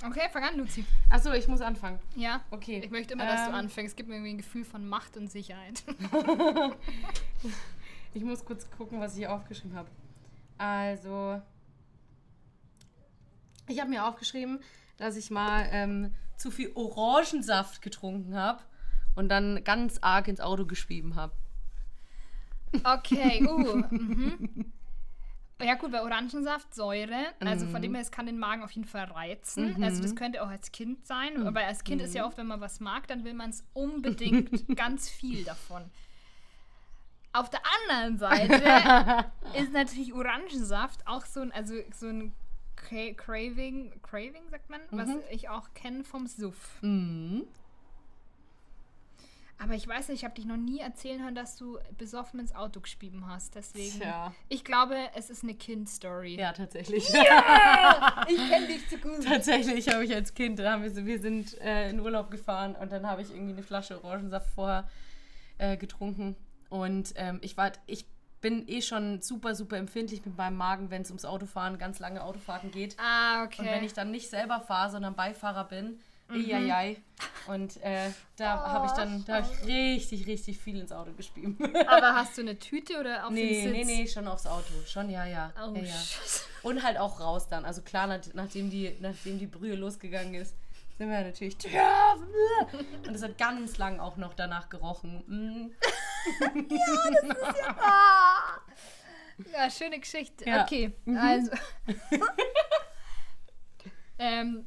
[0.05, 0.85] Okay, fang an, Luzi.
[1.11, 1.99] Achso, ich muss anfangen.
[2.17, 2.43] Ja.
[2.51, 2.81] Okay.
[2.85, 3.93] Ich möchte immer, dass du Ähm, anfängst.
[3.93, 5.83] Es gibt mir irgendwie ein Gefühl von Macht und Sicherheit.
[8.15, 9.89] Ich muss kurz gucken, was ich hier aufgeschrieben habe.
[10.59, 11.41] Also,
[13.69, 14.61] ich habe mir aufgeschrieben,
[14.99, 18.63] dass ich mal ähm, zu viel Orangensaft getrunken habe
[19.15, 21.33] und dann ganz arg ins Auto geschrieben habe.
[22.85, 23.77] Okay, uh.
[23.91, 24.73] mhm.
[25.61, 27.83] Ja gut, bei Orangensaft Säure, also von Mhm.
[27.83, 29.83] dem her, es kann den Magen auf jeden Fall reizen.
[29.83, 31.47] Also das könnte auch als Kind sein, Mhm.
[31.47, 34.51] aber als Kind ist ja oft, wenn man was mag, dann will man es unbedingt
[34.77, 35.89] ganz viel davon.
[37.33, 42.33] Auf der anderen Seite ist natürlich Orangensaft auch so ein, also so ein
[42.75, 46.83] Cra Craving, Craving sagt man, was ich auch kenne vom Suff.
[46.83, 47.45] Mhm.
[49.59, 52.55] Aber ich weiß nicht, ich habe dich noch nie erzählen hören, dass du besoffen ins
[52.55, 53.55] Auto gespieben hast.
[53.55, 54.35] Deswegen, Tja.
[54.49, 56.37] ich glaube, es ist eine Kind-Story.
[56.37, 57.09] Ja, tatsächlich.
[58.29, 59.25] Ich kenne dich zu gut.
[59.25, 63.07] tatsächlich habe ich als Kind, haben wir, wir sind äh, in Urlaub gefahren und dann
[63.07, 64.89] habe ich irgendwie eine Flasche Orangensaft vorher
[65.59, 66.37] äh, getrunken.
[66.69, 68.07] Und ähm, ich war, ich
[68.41, 72.23] bin eh schon super, super empfindlich mit meinem Magen, wenn es ums Autofahren, ganz lange
[72.23, 72.97] Autofahrten geht.
[72.99, 73.63] Ah, okay.
[73.63, 76.01] Und wenn ich dann nicht selber fahre, sondern Beifahrer bin,
[76.33, 76.67] Mhm.
[76.67, 76.97] mhm.
[77.47, 81.59] Und äh, da habe ich dann, da habe ich richtig, richtig viel ins Auto gespieben.
[81.87, 83.87] Aber hast du eine Tüte oder auf nee, den nee, Sitz?
[83.87, 84.73] nee, schon aufs Auto.
[84.87, 85.53] Schon, ja, ja.
[85.57, 85.95] Oh, ja, ja.
[86.63, 87.65] Und halt auch raus dann.
[87.65, 90.55] Also klar, nach, nachdem, die, nachdem die Brühe losgegangen ist,
[90.99, 91.57] sind wir natürlich.
[91.73, 92.15] Ja,
[93.07, 95.23] und es hat ganz lang auch noch danach gerochen.
[95.27, 95.71] Mm.
[97.81, 98.61] Ah.
[99.53, 100.45] Ja, schöne Geschichte.
[100.49, 100.63] Ja.
[100.63, 101.17] Okay, Mhm.
[101.17, 101.51] also.
[104.19, 104.67] ähm,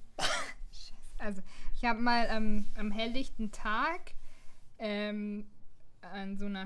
[1.17, 1.41] also,
[1.75, 4.13] ich habe mal ähm, am helllichten Tag
[4.80, 5.45] ähm,
[6.01, 6.65] an so einer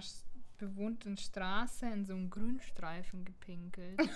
[0.57, 3.99] bewohnten Straße in so einem Grünstreifen gepinkelt.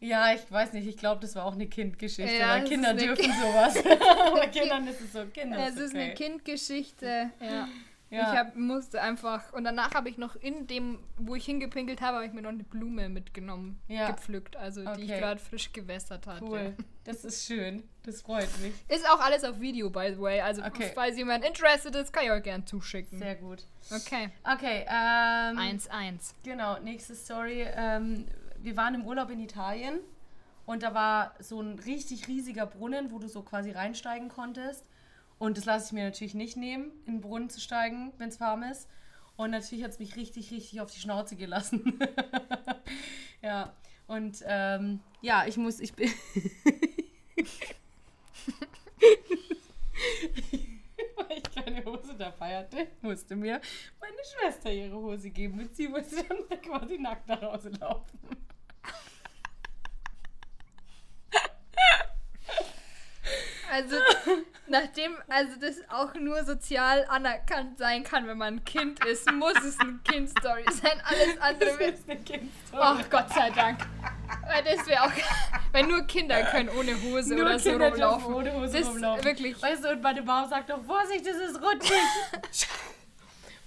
[0.00, 2.32] Ja, ich weiß nicht, ich glaube, das war auch eine Kindgeschichte.
[2.36, 3.82] Ja, Kinder ist dürfen Ki- sowas.
[4.32, 6.02] Bei Kindern ist es so, Kinder es ist okay.
[6.04, 7.68] eine Kindgeschichte, ja.
[8.10, 8.32] Ja.
[8.32, 12.16] Ich hab, musste einfach, und danach habe ich noch in dem, wo ich hingepinkelt habe,
[12.16, 14.10] habe ich mir noch eine Blume mitgenommen, Ja.
[14.10, 15.20] gepflückt, also die ich Okay.
[15.20, 16.42] gerade frisch gewässert hatte.
[16.44, 17.82] Cool, das ist schön.
[18.04, 18.72] Das freut mich.
[18.88, 20.40] Ist auch alles auf Video, by the way.
[20.40, 20.90] Also, Okay.
[20.94, 23.18] falls jemand interested ist, kann ich euch gern zuschicken.
[23.18, 23.64] Sehr gut.
[23.90, 24.30] Okay.
[24.42, 25.58] Okay, ähm.
[25.58, 26.32] 1-1.
[26.44, 27.66] Genau, nächste Story.
[27.76, 28.24] Ähm,
[28.58, 29.98] wir waren im Urlaub in Italien
[30.64, 34.84] und da war so ein richtig riesiger Brunnen, wo du so quasi reinsteigen konntest.
[35.38, 38.40] Und das lasse ich mir natürlich nicht nehmen, in den Brunnen zu steigen, wenn es
[38.40, 38.88] warm ist.
[39.36, 41.98] Und natürlich hat es mich richtig, richtig auf die Schnauze gelassen.
[43.42, 43.72] ja,
[44.08, 46.10] und ähm, ja, ich muss, ich bin.
[51.16, 53.60] Weil ich keine Hose dabei hatte, musste mir
[54.00, 58.18] meine Schwester ihre Hose geben und sie musste dann quasi nackt nach Hause laufen.
[63.70, 63.96] Also,
[64.66, 69.54] nachdem also das auch nur sozial anerkannt sein kann, wenn man ein Kind ist, muss
[69.64, 71.00] es eine Kind-Story sein.
[71.04, 71.94] Alles andere Das wird.
[71.98, 72.80] ist eine Kindstory.
[72.82, 73.80] Ach Gott sei Dank.
[74.46, 75.12] Weil das wäre auch.
[75.72, 78.18] Weil nur Kinder können ohne Hose Nur oder so Kinder rumlaufen.
[78.20, 79.24] dürfen ohne Hose das rumlaufen.
[79.24, 79.62] Wirklich.
[79.62, 81.92] Weißt du, und meine Mom sagt doch, Vorsicht, das ist rutschig.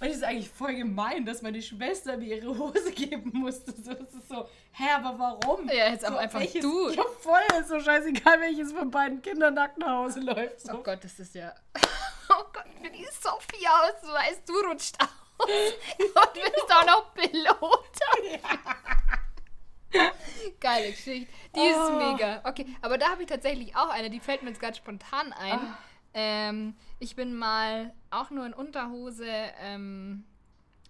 [0.02, 3.70] und es ist eigentlich voll gemein, dass meine Schwester mir ihre Hose geben musste.
[3.70, 5.68] So, das ist so, hä, aber warum?
[5.68, 6.90] Ja, jetzt so, aber einfach welches, du.
[6.90, 10.60] Ja, voll, ist so scheißegal, welches von beiden Kindern nackt nach Hause läuft.
[10.62, 10.72] So.
[10.72, 11.54] Oh Gott, das ist ja.
[12.28, 14.00] Oh Gott, wie die Sophie aus.
[14.00, 15.08] Du weißt, du rutscht aus.
[15.38, 18.00] Und bist auch noch Pilot.
[20.58, 21.30] Geile Geschichte.
[21.54, 21.90] Die ist Oh.
[22.12, 22.40] mega.
[22.44, 25.52] Okay, aber da habe ich tatsächlich auch eine, die fällt mir jetzt gerade spontan ein.
[25.58, 25.78] Ah.
[26.14, 29.26] Ähm, ich bin mal auch nur in Unterhose
[29.60, 30.24] ähm,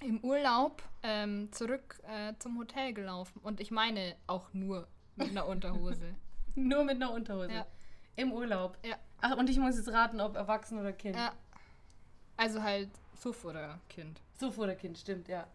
[0.00, 3.40] im Urlaub ähm, zurück äh, zum Hotel gelaufen.
[3.42, 6.14] Und ich meine auch nur mit einer Unterhose.
[6.54, 7.50] Nur mit einer Unterhose.
[7.50, 7.66] Ja.
[8.14, 8.76] Im Urlaub.
[8.84, 8.96] Ja.
[9.22, 11.16] Ach, und ich muss jetzt raten, ob erwachsen oder Kind.
[11.16, 11.32] ja.
[12.36, 14.20] Also halt Suff oder Kind.
[14.38, 15.46] So vor der Kind, stimmt, ja.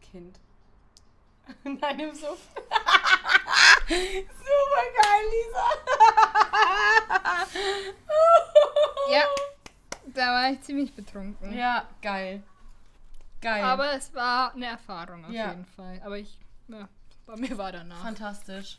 [0.00, 0.40] Kind.
[1.64, 2.48] Nein, im Suff.
[3.88, 5.64] Super geil, Lisa.
[9.10, 9.22] Ja,
[10.14, 11.52] da war ich ziemlich betrunken.
[11.56, 12.42] Ja, geil.
[13.40, 13.62] Geil.
[13.62, 15.50] Aber es war eine Erfahrung auf Ja.
[15.50, 16.00] jeden Fall.
[16.04, 16.88] Aber ich, ja,
[17.26, 18.02] bei mir war danach.
[18.02, 18.78] Fantastisch.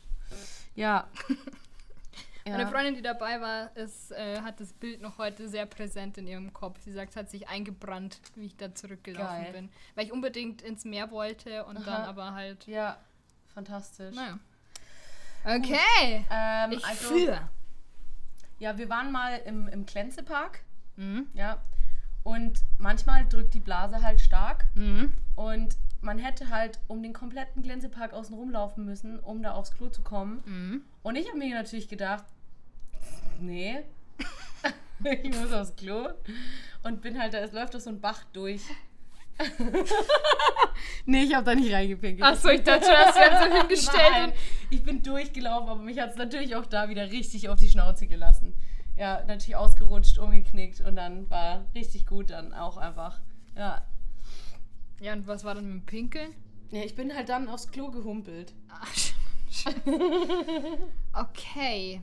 [0.74, 1.06] Ja.
[2.44, 2.68] Meine ja.
[2.68, 6.52] Freundin, die dabei war, ist, äh, hat das Bild noch heute sehr präsent in ihrem
[6.52, 6.78] Kopf.
[6.80, 9.52] Sie sagt, es hat sich eingebrannt, wie ich da zurückgelaufen Geil.
[9.52, 9.70] bin.
[9.96, 12.04] Weil ich unbedingt ins Meer wollte und dann Aha.
[12.08, 12.98] aber halt, Ja,
[13.52, 14.14] fantastisch.
[14.14, 14.38] naja.
[15.46, 16.24] Okay.
[16.30, 17.48] Ähm, Ich also, führe.
[18.58, 20.60] ja, wir waren mal im, im Klenzepark.
[20.96, 21.28] Mhm.
[21.34, 21.62] Ja.
[22.24, 24.66] Und manchmal drückt die Blase halt stark.
[24.74, 25.12] Mhm.
[25.36, 29.88] Und man hätte halt um den kompletten Glänzepark außen rumlaufen müssen, um da aufs Klo
[29.88, 30.42] zu kommen.
[30.44, 30.82] Mhm.
[31.02, 32.24] Und ich habe mir natürlich gedacht,
[33.38, 33.82] nee,
[35.04, 36.08] ich muss aufs Klo.
[36.82, 38.62] Und bin halt da, es läuft doch so ein Bach durch.
[41.06, 42.26] nee, ich habe da nicht reingepinkelt.
[42.26, 44.10] Achso, ich dachte, das wäre so hingestellt.
[44.10, 44.32] Nein,
[44.70, 48.06] ich bin durchgelaufen, aber mich hat es natürlich auch da wieder richtig auf die Schnauze
[48.06, 48.54] gelassen.
[48.96, 53.20] Ja, natürlich ausgerutscht, umgeknickt und dann war richtig gut dann auch einfach.
[53.54, 53.86] Ja.
[55.00, 56.30] Ja, und was war dann mit dem Pinkeln?
[56.70, 58.54] Ja, ich bin halt dann aufs Klo gehumpelt.
[58.68, 58.88] Ach,
[61.12, 62.00] okay.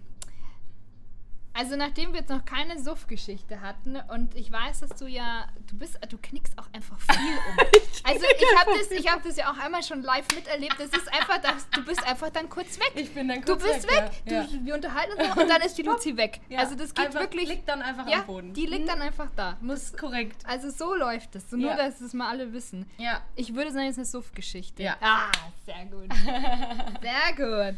[1.55, 5.77] Also nachdem wir jetzt noch keine Suff-Geschichte hatten und ich weiß, dass du ja, du
[5.77, 7.57] bist, du knickst auch einfach viel um.
[8.05, 10.75] Also ich habe das, ich habe das ja auch einmal schon live miterlebt.
[10.77, 12.91] Das ist einfach, dass du bist einfach dann kurz weg.
[12.95, 14.11] Ich bin dann Du kurz bist weg.
[14.25, 14.41] Ja.
[14.41, 14.43] Ja.
[14.43, 16.41] Du, wir unterhalten uns noch und dann ist die Luzi weg.
[16.49, 16.59] Ja.
[16.59, 17.47] Also das geht einfach, wirklich.
[17.47, 18.53] Liegt dann einfach ja, am Boden.
[18.53, 19.57] die liegt dann einfach da.
[19.61, 20.45] Muss, Korrekt.
[20.45, 21.49] also so läuft es.
[21.49, 22.89] So nur, dass es mal alle wissen.
[22.97, 23.21] Ja.
[23.35, 24.83] Ich würde sagen, es ist eine Suff-Geschichte.
[24.83, 24.97] Ja.
[24.99, 25.31] Ah,
[25.65, 26.09] sehr gut.
[27.01, 27.75] Sehr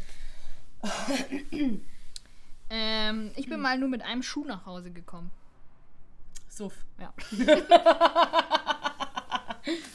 [2.70, 5.30] ähm, ich bin mal nur mit einem Schuh nach Hause gekommen.
[6.48, 6.74] Suff.
[7.00, 7.12] Ja.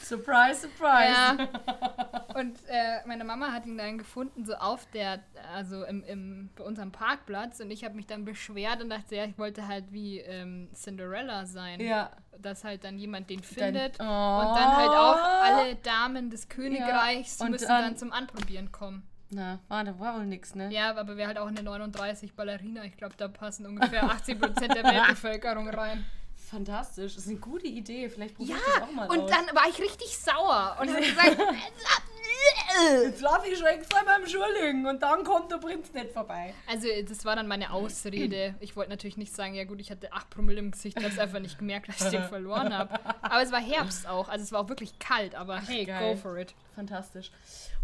[0.04, 1.14] Surprise, surprise.
[1.14, 1.38] Ja.
[2.36, 6.64] Und äh, meine Mama hat ihn dann gefunden, so auf der, also im, im, bei
[6.66, 7.62] unserem Parkplatz.
[7.62, 11.46] Und ich habe mich dann beschwert und dachte, ja, ich wollte halt wie ähm, Cinderella
[11.46, 11.80] sein.
[11.80, 12.12] Ja.
[12.38, 13.98] Dass halt dann jemand den findet.
[14.00, 14.04] oh.
[14.04, 19.08] Und dann halt auch alle Damen des Königreichs Und müssen dann- dann zum Anprobieren kommen.
[19.34, 20.70] Na, war, da war wohl nix, ne?
[20.74, 22.84] Ja, aber wäre halt auch eine 39 Ballerina.
[22.84, 26.06] Ich glaube, da passen ungefähr 80% der Weltbevölkerung rein.
[26.50, 27.16] Fantastisch.
[27.16, 28.10] Das ist eine gute Idee.
[28.10, 29.30] Vielleicht probiere Ja, ich das auch mal und aus.
[29.32, 31.38] dann war ich richtig sauer und habe gesagt,
[33.04, 36.54] Jetzt laufe ich schon extra beim Schulling und dann kommt der Prinz nicht vorbei.
[36.70, 38.56] also das war dann meine Ausrede.
[38.60, 41.14] Ich wollte natürlich nicht sagen, ja gut, ich hatte 8 Promille im Gesicht, ich habe
[41.14, 43.00] es einfach nicht gemerkt, dass ich den verloren habe.
[43.22, 46.16] Aber es war Herbst auch, also es war auch wirklich kalt, aber hey, geil.
[46.16, 46.54] go for it.
[46.76, 47.32] Fantastisch.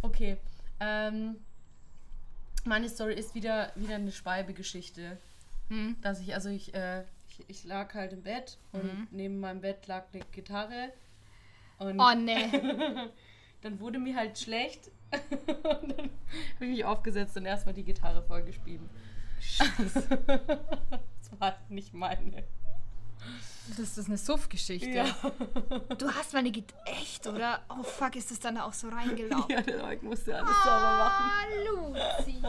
[0.01, 0.37] Okay.
[0.79, 1.37] Ähm,
[2.65, 5.17] meine Story ist wieder, wieder eine Schwalbe-Geschichte.
[5.69, 5.95] Hm.
[6.01, 9.87] Dass ich, also ich, äh, ich, ich lag halt im Bett und neben meinem Bett
[9.87, 10.91] lag eine Gitarre.
[11.79, 13.11] Und Oh ne.
[13.61, 14.91] dann wurde mir halt schlecht.
[15.11, 16.09] und dann
[16.55, 18.81] habe ich mich aufgesetzt und erstmal die Gitarre vollgespielt.
[19.39, 20.01] Scheiße.
[20.27, 22.43] das war halt nicht meine.
[23.75, 24.89] Das ist eine Suff-Geschichte.
[24.89, 25.05] Ja.
[25.97, 27.61] Du hast meine Git echt, oder?
[27.69, 29.49] Oh fuck, ist das dann da auch so reingelaufen?
[29.49, 31.31] ja, der Leuk musste alles sauber machen.
[31.31, 32.41] Ah, Luzi.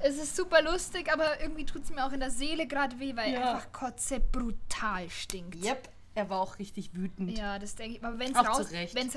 [0.00, 3.16] es ist super lustig, aber irgendwie tut es mir auch in der Seele gerade weh,
[3.16, 3.54] weil Ja.
[3.54, 5.64] einfach Kotze brutal stinkt.
[5.64, 5.88] Yep.
[6.14, 7.36] Er war auch richtig wütend.
[7.36, 8.04] Ja, das denke ich.
[8.04, 8.70] Aber wenn es raus,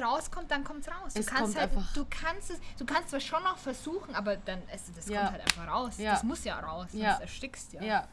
[0.04, 1.14] rauskommt, dann kommt es raus.
[1.14, 4.14] Du Es kannst kommt halt, einfach- du kannst es, du kannst zwar schon noch versuchen,
[4.16, 5.22] aber dann, es, das Ja.
[5.22, 5.94] kommt halt einfach raus.
[5.98, 6.12] Ja.
[6.14, 7.18] Das muss ja raus, sonst Ja.
[7.20, 7.82] erstickst ja.
[7.84, 8.08] Ja.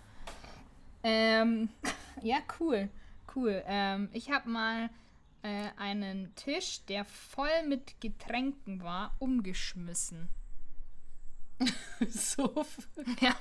[1.03, 1.69] Ähm,
[2.23, 2.89] ja, cool.
[3.37, 3.63] Cool.
[3.67, 4.91] Ähm, ich habe mal
[5.43, 10.29] äh, einen Tisch, der voll mit Getränken war, umgeschmissen.
[12.09, 12.65] so.
[13.21, 13.35] Ja.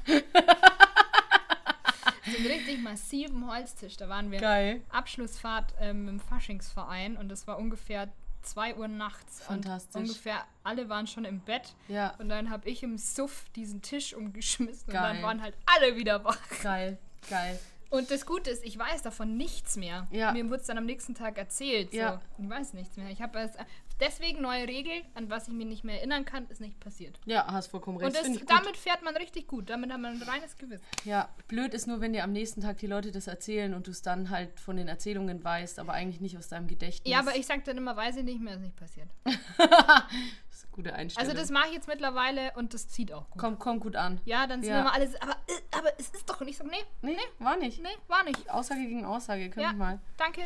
[2.26, 3.98] so einen richtig massiven Holztisch.
[3.98, 4.82] Da waren wir Geil.
[4.90, 8.12] Abschlussfahrt ähm, im Faschingsverein und das war ungefähr
[8.44, 9.42] 2 Uhr nachts.
[9.44, 9.96] Fantastisch.
[9.96, 11.74] Und ungefähr alle waren schon im Bett.
[11.88, 15.14] Ja, Und dann habe ich im Suff diesen Tisch umgeschmissen und Geil.
[15.16, 16.38] dann waren halt alle wieder wach.
[16.62, 16.98] geil,
[17.30, 17.60] geil.
[17.90, 20.08] Und das Gute ist, ich weiß davon nichts mehr.
[20.12, 20.32] Ja.
[20.32, 21.92] Mir wurde es dann am nächsten Tag erzählt.
[21.92, 21.98] So.
[21.98, 22.22] Ja.
[22.38, 23.10] Ich weiß nichts mehr.
[23.10, 23.52] Ich habe es
[24.00, 27.20] deswegen neue Regel, an was ich mich nicht mehr erinnern kann, ist nicht passiert.
[27.26, 28.18] Ja, hast vollkommen recht.
[28.18, 29.70] Und das, damit fährt man richtig gut.
[29.70, 30.84] Damit hat man ein reines Gewissen.
[31.04, 33.92] Ja, blöd ist nur, wenn dir am nächsten Tag die Leute das erzählen und du
[33.92, 37.12] es dann halt von den Erzählungen weißt, aber eigentlich nicht aus deinem Gedächtnis.
[37.12, 39.08] Ja, aber ich sage dann immer, weiß ich nicht mehr, ist nicht passiert.
[40.76, 41.30] gute Einstellung.
[41.30, 43.42] Also das mache ich jetzt mittlerweile und das zieht auch gut.
[43.42, 44.20] kommt, kommt gut an.
[44.26, 44.82] Ja, dann sind Ja.
[44.82, 46.66] immer alles, aber, äh, aber es ist doch nicht so.
[46.66, 47.82] Nee, Nee, war nicht.
[47.82, 48.50] nee, war nicht.
[48.50, 49.74] Aussage gegen Aussage, könnte Ja.
[49.74, 50.00] mal.
[50.18, 50.42] Danke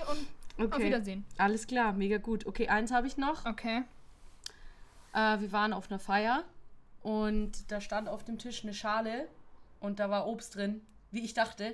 [0.58, 1.26] und auf Wiedersehen.
[1.38, 2.46] Alles klar, mega gut.
[2.46, 3.46] Okay, eins habe ich noch.
[3.46, 3.84] Okay.
[5.14, 6.44] Äh, wir waren auf einer Feier
[7.02, 9.28] und da stand auf dem Tisch eine Schale
[9.80, 11.74] und da war Obst drin, wie ich dachte.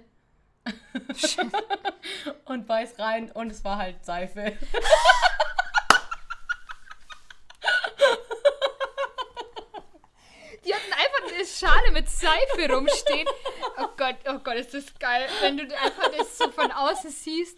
[2.46, 4.54] und beiß rein und es war halt Seife.
[10.66, 13.28] Die hatten einfach eine Schale mit Seife rumstehen.
[13.78, 17.58] Oh Gott, oh Gott, ist das geil, wenn du einfach das so von außen siehst.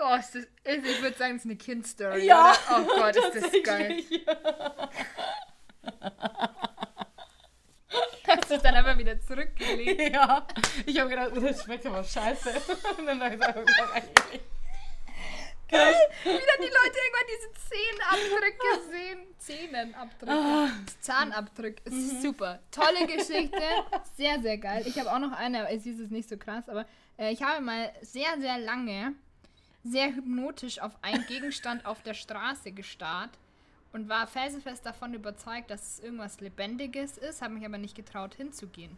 [0.00, 2.26] Oh, ist das, ist, ich würde sagen, es ist eine Kindstory.
[2.26, 2.80] Ja, oder?
[2.80, 4.02] Oh Gott, ist das geil.
[8.26, 10.12] Hast du es dann einfach wieder zurückgelegt.
[10.14, 10.46] Ja,
[10.86, 12.50] ich habe gedacht, das schmeckt aber scheiße.
[12.98, 14.40] Und dann habe ich gesagt, oh, eigentlich.
[15.68, 15.94] Geil.
[16.24, 19.18] Wieder die Leute irgendwann diese Zehenabdrücke sehen.
[19.38, 20.70] Zehenabdrücke.
[21.00, 21.74] Zahnabdruck.
[21.84, 22.60] Es ist super.
[22.70, 23.62] Tolle Geschichte.
[24.16, 24.84] Sehr, sehr geil.
[24.86, 26.86] Ich habe auch noch eine, es ist nicht so krass, aber
[27.18, 29.14] äh, ich habe mal sehr, sehr lange
[29.84, 33.38] sehr hypnotisch auf einen Gegenstand auf der Straße gestarrt
[33.92, 38.34] und war felsenfest davon überzeugt, dass es irgendwas Lebendiges ist, habe mich aber nicht getraut
[38.34, 38.96] hinzugehen.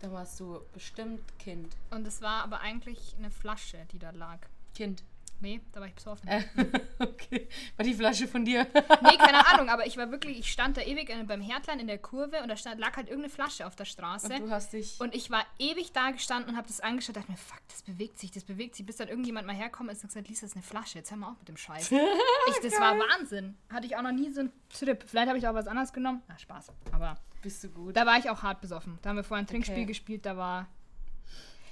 [0.00, 1.76] Da warst du bestimmt Kind.
[1.90, 4.38] Und es war aber eigentlich eine Flasche, die da lag.
[4.74, 5.04] Kind.
[5.40, 6.28] Nee, da war ich besoffen.
[6.28, 6.42] Äh,
[6.98, 7.48] okay.
[7.76, 8.66] War die Flasche von dir?
[9.02, 11.98] Nee, keine Ahnung, aber ich war wirklich, ich stand da ewig beim Herdlein in der
[11.98, 14.32] Kurve und da stand, lag halt irgendeine Flasche auf der Straße.
[14.32, 15.00] Und du hast dich.
[15.00, 17.82] Und ich war ewig da gestanden und habe das angeschaut und dachte mir, fuck, das
[17.82, 20.50] bewegt sich, das bewegt sich, bis dann irgendjemand mal herkommen ist und gesagt, Lisa, das
[20.50, 21.90] ist eine Flasche, jetzt hör mal auf mit dem Scheiß.
[21.92, 23.56] ich, das war Wahnsinn.
[23.70, 25.02] Hatte ich auch noch nie so einen Trip.
[25.06, 26.22] Vielleicht habe ich auch was anderes genommen.
[26.28, 26.72] Na, Spaß.
[26.92, 27.96] Aber Bist du gut?
[27.96, 28.98] da war ich auch hart besoffen.
[29.02, 29.86] Da haben wir vorhin ein Trinkspiel Okay.
[29.86, 30.68] gespielt, da war...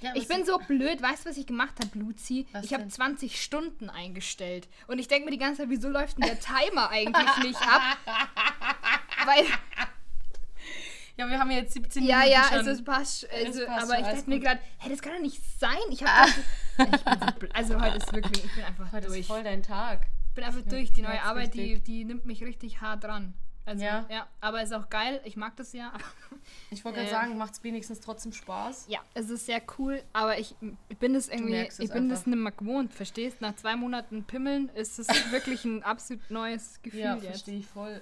[0.01, 2.47] Ja, Ich bin so blöd, weißt du, was ich gemacht habe, Luzi?
[2.53, 2.91] Was Ich habe denn?
[2.91, 4.67] 20 Stunden eingestellt.
[4.87, 7.97] Und ich denke mir die ganze Zeit, wieso läuft denn der Timer eigentlich nicht ab?
[9.25, 9.45] Weil,
[11.17, 12.57] Ja, wir haben jetzt 17 ja, Minuten ja, schon.
[12.59, 13.27] also es passt.
[13.29, 15.77] Also, passt aber ich dachte mir gerade, hey, das kann doch nicht sein.
[15.89, 16.31] Ich habe
[16.77, 16.87] bin
[17.39, 17.47] so.
[17.53, 19.19] Also heute ist wirklich, ich bin einfach Heute durch.
[19.19, 20.07] ist voll dein Tag.
[20.29, 20.93] Ich bin einfach durch.
[20.93, 23.33] Die neue Arbeit, die, die nimmt mich richtig hart dran.
[23.69, 24.05] Also, Ja.
[24.09, 24.27] ja.
[24.41, 25.21] aber ist auch geil.
[25.23, 25.93] Ich mag das ja.
[26.71, 27.15] Ich wollte gerade Ähm.
[27.15, 28.85] sagen, macht es wenigstens trotzdem Spaß?
[28.89, 30.55] Ja, es ist sehr cool, aber ich,
[30.87, 32.25] ich bin das irgendwie, ich bin das einfach.
[32.27, 33.41] nicht mehr gewohnt, verstehst?
[33.41, 37.25] Nach zwei Monaten Pimmeln ist es wirklich ein absolut neues Gefühl Ja, jetzt.
[37.25, 38.01] verstehe ich voll.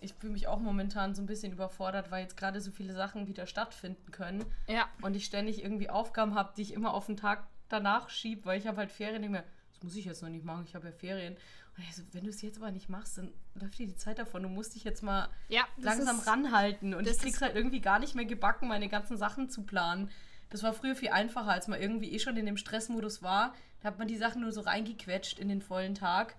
[0.00, 3.26] Ich fühle mich auch momentan so ein bisschen überfordert, weil jetzt gerade so viele Sachen
[3.26, 7.16] wieder stattfinden können Ja, und ich ständig irgendwie Aufgaben habe, die ich immer auf den
[7.16, 10.28] Tag danach schiebe, weil ich habe halt Ferien, denke mir, das muss ich jetzt noch
[10.28, 11.36] nicht machen, ich habe ja Ferien.
[11.78, 14.18] Und ich so, wenn du es jetzt aber nicht machst, dann läuft dir die Zeit
[14.18, 14.42] davon.
[14.42, 16.92] Du musst dich jetzt mal ja, langsam ist, ranhalten.
[16.92, 20.10] Und ich krieg's halt irgendwie gar nicht mehr gebacken, meine ganzen Sachen zu planen.
[20.50, 23.54] Das war früher viel einfacher, als man irgendwie eh schon in dem Stressmodus war.
[23.80, 26.34] Da hat man die Sachen nur so reingequetscht in den vollen Tag.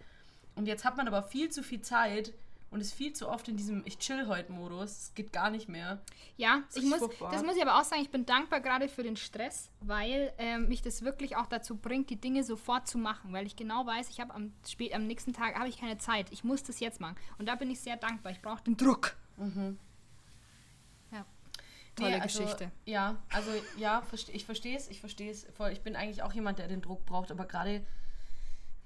[0.56, 2.34] Und jetzt hat man aber viel zu viel Zeit
[2.72, 4.92] und ist viel zu oft in diesem Ich chill heute Modus.
[4.92, 6.00] Es geht gar nicht mehr.
[6.38, 7.32] Ja, Das ich muss, furchtbar.
[7.32, 10.68] das muss ich aber auch sagen, ich bin dankbar gerade für den Stress, weil ähm,
[10.68, 14.10] mich das wirklich auch dazu bringt, die Dinge sofort zu machen, weil ich genau weiß,
[14.10, 16.32] ich habe am, spät- am nächsten Tag habe ich keine Zeit.
[16.32, 17.16] Ich muss das jetzt machen.
[17.38, 18.32] Und da bin ich sehr dankbar.
[18.32, 19.16] Ich brauche den Druck.
[21.12, 21.26] Ja.
[21.96, 22.72] Tolle Nee, also, Geschichte.
[22.86, 25.72] Ja, also ja, ich verstehe es, ich verstehe es voll.
[25.72, 27.86] Ich bin eigentlich auch jemand, der den Druck braucht, aber gerade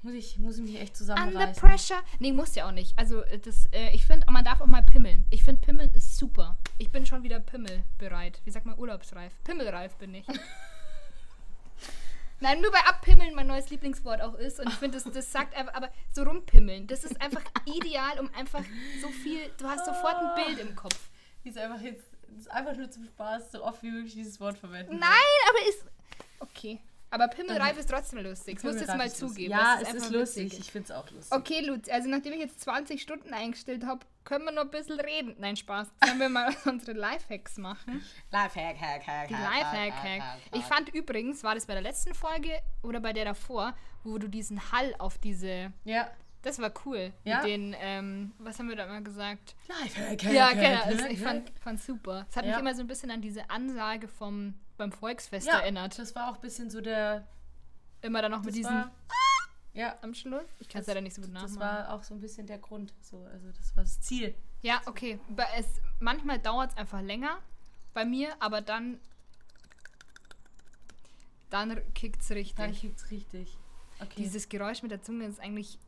[0.03, 1.55] muss ich, muss ich mich echt Under zusammenreißen.
[1.55, 2.03] pressure.
[2.19, 2.97] Nee, muss ja auch nicht.
[2.97, 5.25] Also äh, das, äh, ich finde, man darf auch mal pimmeln.
[5.29, 6.57] Ich finde, Pimmeln ist super.
[6.77, 8.41] Ich bin schon wieder pimmelbereit.
[8.43, 9.33] Wie sagt man, urlaubsreif?
[9.43, 10.25] Pimmelreif bin ich.
[12.41, 14.59] Nein, nur weil abpimmeln mein neues Lieblingswort auch ist.
[14.59, 18.29] Und ich finde, das, das sagt einfach, aber so rumpimmeln, das ist einfach ideal, um
[18.33, 18.63] einfach
[19.01, 21.09] so viel, du hast sofort ein Bild im Kopf.
[21.45, 24.41] Die ist einfach jetzt, das ist einfach nur zum Spaß, so oft wie möglich dieses
[24.41, 24.99] Wort verwenden.
[24.99, 25.09] Nein,
[25.49, 25.85] aber ist,
[26.39, 26.81] okay.
[27.13, 28.57] Aber pimmelreif ist trotzdem lustig.
[28.57, 29.51] Ich muss das mal zugeben.
[29.51, 30.45] Ja, es ist lustig.
[30.45, 31.37] witzig Ich finde es auch lustig.
[31.37, 34.99] Okay, Lutz, also nachdem ich jetzt 20 Stunden eingestellt habe, können wir noch ein bisschen
[34.99, 35.35] reden.
[35.37, 35.89] Nein, Spaß.
[36.03, 38.03] Sollen wir mal unsere Lifehacks machen?
[38.31, 40.39] Lifehack, hack, hack, Die Lifehack-Hack.
[40.55, 42.49] Ich fand übrigens, war das bei der letzten Folge
[42.81, 45.71] oder bei der davor, wo du diesen Hall auf diese.
[45.83, 46.09] Ja.
[46.43, 47.13] Das war cool.
[47.23, 47.37] Ja?
[47.37, 49.55] Mit den, ähm, was haben wir da immer gesagt?
[49.67, 50.83] Lifehack, Ja, hack, genau.
[50.83, 52.25] Also ich fand, fand super.
[52.29, 52.51] Es hat Ja.
[52.51, 55.97] mich immer so ein bisschen an diese Ansage vom, beim Volksfest ja, erinnert.
[55.97, 57.25] das war auch ein bisschen so der.
[58.01, 58.91] Immer dann noch mit war,
[59.73, 60.43] Ja, am Schluss?
[60.59, 61.53] Ich kann es leider nicht so gut nachmachen.
[61.57, 62.93] das war auch so ein bisschen der Grund.
[63.01, 64.35] So, also das war das Ziel.
[64.61, 65.19] Ja, okay.
[65.57, 65.65] Es,
[66.01, 67.39] manchmal dauert es einfach länger
[67.93, 68.99] bei mir, aber dann.
[71.49, 72.55] Dann kickt es richtig.
[72.55, 73.57] Dann kickt's richtig.
[73.99, 74.13] Okay.
[74.17, 75.79] Dieses Geräusch mit der Zunge ist eigentlich.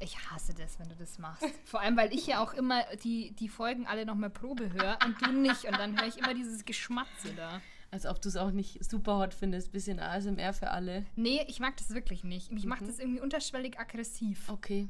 [0.00, 1.44] Ich hasse das, wenn du das machst.
[1.64, 5.20] Vor allem, weil ich ja auch immer die, die Folgen alle nochmal Probe höre und
[5.24, 5.64] du nicht.
[5.64, 7.60] Und dann höre ich immer dieses Geschmatze da.
[7.90, 9.70] Als ob du es auch nicht super hot findest.
[9.70, 11.04] Bisschen ASMR für alle.
[11.14, 12.50] Nee, ich mag das wirklich nicht.
[12.50, 14.48] Mich macht das irgendwie unterschwellig aggressiv.
[14.48, 14.88] Okay.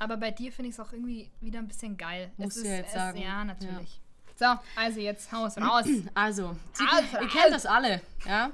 [0.00, 2.32] Aber bei dir finde ich es auch irgendwie wieder ein bisschen geil.
[2.36, 3.20] Es du ja jetzt es, sagen.
[3.20, 4.00] Ja, natürlich.
[4.36, 5.86] So, also jetzt Haus raus.
[6.14, 6.56] Also,
[6.90, 8.50] Also, ihr kennt das alle, ja?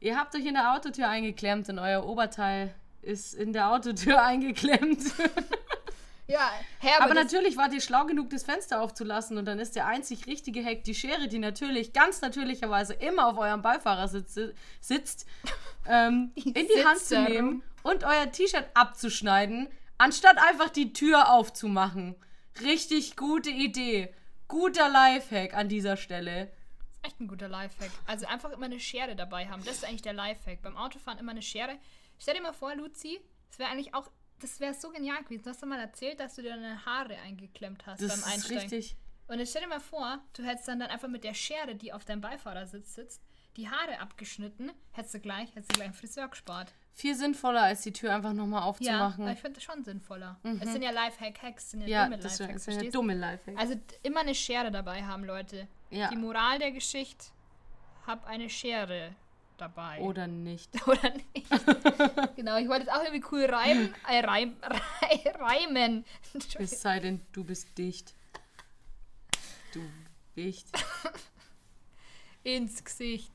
[0.00, 2.74] Ihr habt euch in der Autotür eingeklemmt und euer Oberteil
[3.04, 5.02] ist in der Autotür eingeklemmt.
[6.26, 9.86] ja, Herr, Aber natürlich wart ihr schlau genug, das Fenster aufzulassen und dann ist der
[9.86, 15.26] einzig richtige Hack die Schere, die natürlich ganz natürlicherweise immer auf eurem Beifahrersitz si- sitzt,
[15.86, 22.16] ähm, in die Hand zu nehmen und euer T-Shirt abzuschneiden, anstatt einfach die Tür aufzumachen.
[22.62, 24.14] Richtig gute Idee.
[24.48, 26.50] Guter Lifehack an dieser Stelle.
[27.02, 27.90] echt ein guter Lifehack.
[28.06, 29.62] Also einfach immer eine Schere dabei haben.
[29.64, 30.62] Das ist eigentlich der Lifehack.
[30.62, 31.76] Beim Autofahren immer eine Schere.
[32.18, 34.10] Stell dir mal vor, Luzi, das wäre eigentlich auch,
[34.40, 35.42] das wäre so genial gewesen.
[35.44, 38.26] Du hast doch mal erzählt, dass du dir deine Haare eingeklemmt hast Das beim ist
[38.34, 38.58] Einsteigen.
[38.60, 38.96] richtig.
[39.26, 41.92] Und jetzt stell dir mal vor, du hättest dann, dann einfach mit der Schere, die
[41.92, 43.22] auf deinem Beifahrersitz sitzt,
[43.56, 46.72] die Haare abgeschnitten, hättest du gleich, hättest du gleich einen Friseur gespart.
[46.92, 49.24] Viel sinnvoller, als die Tür einfach nochmal Ja, aufzumachen.
[49.24, 50.38] aber ich finde das schon sinnvoller.
[50.60, 53.58] Es sind ja Lifehack-Hacks, sind ja, ja, dumme das Lifehacks, ist ja dumme Lifehack.
[53.58, 55.66] Also immer eine Schere dabei haben, Leute.
[55.90, 56.08] Ja.
[56.10, 57.26] Die Moral der Geschichte,
[58.06, 59.14] hab eine Schere
[59.58, 60.00] dabei.
[60.00, 60.70] Oder nicht.
[60.88, 61.48] Oder nicht?
[62.36, 63.94] genau, ich wollte es auch irgendwie cool reimen.
[64.08, 66.04] Äh, reim, rei- reimen.
[66.58, 68.14] Es sei denn, du bist dicht.
[69.72, 69.80] Du
[70.34, 70.66] Wicht.
[72.42, 73.32] Ins Gesicht.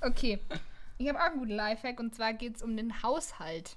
[0.00, 0.40] okay.
[0.98, 3.76] Ich habe auch einen guten Lifehack und zwar geht es um den Haushalt.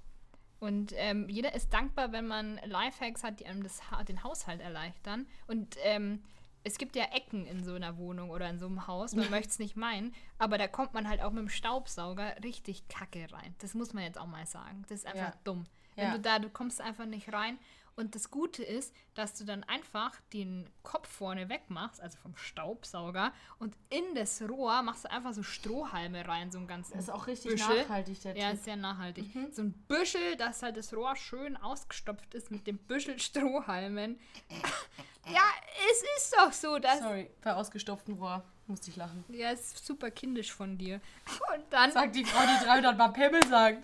[0.59, 4.59] Und ähm, jeder ist dankbar, wenn man Lifehacks hat, die einem das ha den Haushalt
[4.61, 5.27] erleichtern.
[5.47, 6.23] Und ähm,
[6.67, 9.49] es gibt ja Ecken in so einer Wohnung oder in so einem Haus, man möchte
[9.49, 13.55] es nicht meinen, aber da kommt man halt auch mit dem Staubsauger richtig kacke rein.
[13.59, 14.83] Das muss man jetzt auch mal sagen.
[14.89, 15.39] Das ist einfach Ja.
[15.43, 15.65] dumm.
[15.95, 16.11] Wenn Ja.
[16.13, 17.57] du da, du kommst einfach nicht rein.
[17.97, 23.33] Und das Gute ist, dass du dann einfach den Kopf vorne wegmachst, also vom Staubsauger,
[23.57, 27.09] und in das Rohr machst du einfach so Strohhalme rein, so ein ganzen Das ist
[27.09, 27.81] auch richtig Büschel.
[27.81, 29.25] nachhaltig, der Ja, ist sehr nachhaltig.
[29.51, 34.19] So ein Büschel, dass halt das Rohr schön ausgestopft ist mit dem Büschel Strohhalmen.
[35.25, 35.41] ja,
[35.91, 36.99] es ist doch so, dass.
[36.99, 39.25] Sorry, bei ausgestopftem Rohr musste ich lachen.
[39.29, 41.01] Ja, ist super kindisch von dir.
[41.55, 43.83] Und dann, Sagt die Frau, die 300 Mal Pimmel sagt.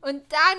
[0.00, 0.58] und dann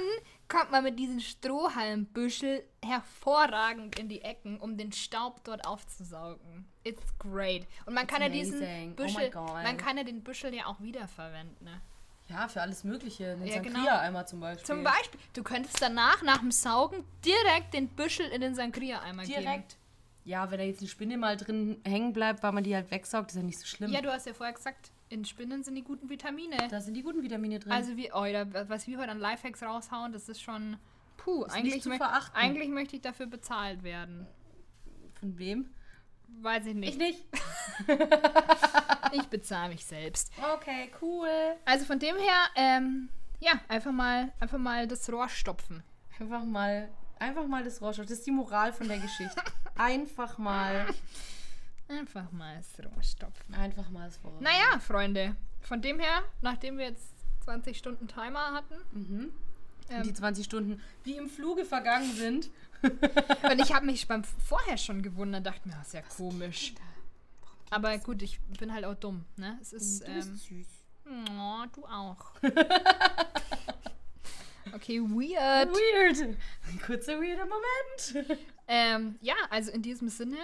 [0.50, 6.66] kommt man mit diesem Strohhalmbüschel hervorragend in die Ecken, um den Staub dort aufzusaugen.
[6.84, 7.68] It's great.
[7.86, 8.92] Und man kann ja diesen amazing.
[8.92, 9.54] Oh Büschel, God.
[9.54, 11.66] man kann ja den Büschel ja auch wiederverwenden.
[11.66, 11.82] Ne?
[12.30, 13.32] Ja, für alles Mögliche.
[13.32, 13.80] Einen Ja, genau.
[13.80, 14.66] Sangria-Eimer zum Beispiel.
[14.66, 19.42] Zum Beispiel, du könntest danach, nach dem Saugen, direkt den Büschel in den Sangria-Eimer geben.
[19.42, 19.78] Direkt.
[20.26, 23.32] Ja, wenn da jetzt eine Spinne mal drin hängen bleibt, weil man die halt wegsaugt,
[23.32, 23.92] ist ja nicht so schlimm.
[23.92, 26.58] Ja, du hast ja vorher gesagt, in Spinnen sind die guten Vitamine.
[26.70, 27.72] da sind die guten Vitamine drin.
[27.72, 30.78] Also wie, oh, da- was wir heute an Lifehacks raushauen, das ist schon,
[31.18, 32.36] puh, Ist eigentlich, verachten.
[32.36, 34.28] eigentlich möchte ich dafür bezahlt werden.
[35.20, 35.70] Von wem?
[36.42, 36.94] Weiß ich nicht.
[36.94, 37.24] Ich nicht.
[39.14, 40.32] Ich bezahle mich selbst.
[40.56, 41.30] Okay, cool.
[41.66, 43.08] Also von dem her, ähm,
[43.40, 45.82] ja, einfach mal, einfach mal das Rohr stopfen.
[46.20, 46.90] Einfach mal,
[47.20, 48.10] einfach mal das Rohr stopfen.
[48.10, 49.42] Das ist die Moral von der Geschichte.
[49.78, 50.88] Einfach mal,
[51.90, 53.54] Einfach mal das Rohr stopfen.
[53.56, 54.40] einfach mal das Rohr.
[54.42, 57.08] Naja, Freunde, von dem her, nachdem wir jetzt
[57.46, 59.32] 20 Stunden Timer hatten, Mhm.
[59.90, 62.50] ähm, Die 20 Stunden, die im Fluge vergangen sind.
[62.84, 66.74] Und ich habe mich beim vorher schon gewundert, dachte mir, das ist ja komisch.
[67.70, 69.58] Aber gut, ich bin halt auch dumm, ne?
[69.62, 70.08] Es ist.
[70.08, 70.68] Du bist Ähm, süß.
[71.40, 72.32] oh, du auch.
[74.74, 75.70] okay, weird.
[75.72, 76.38] Weird.
[76.68, 78.38] Ein kurzer weirder Moment.
[78.68, 80.38] Ähm, ja, also in diesem Sinne,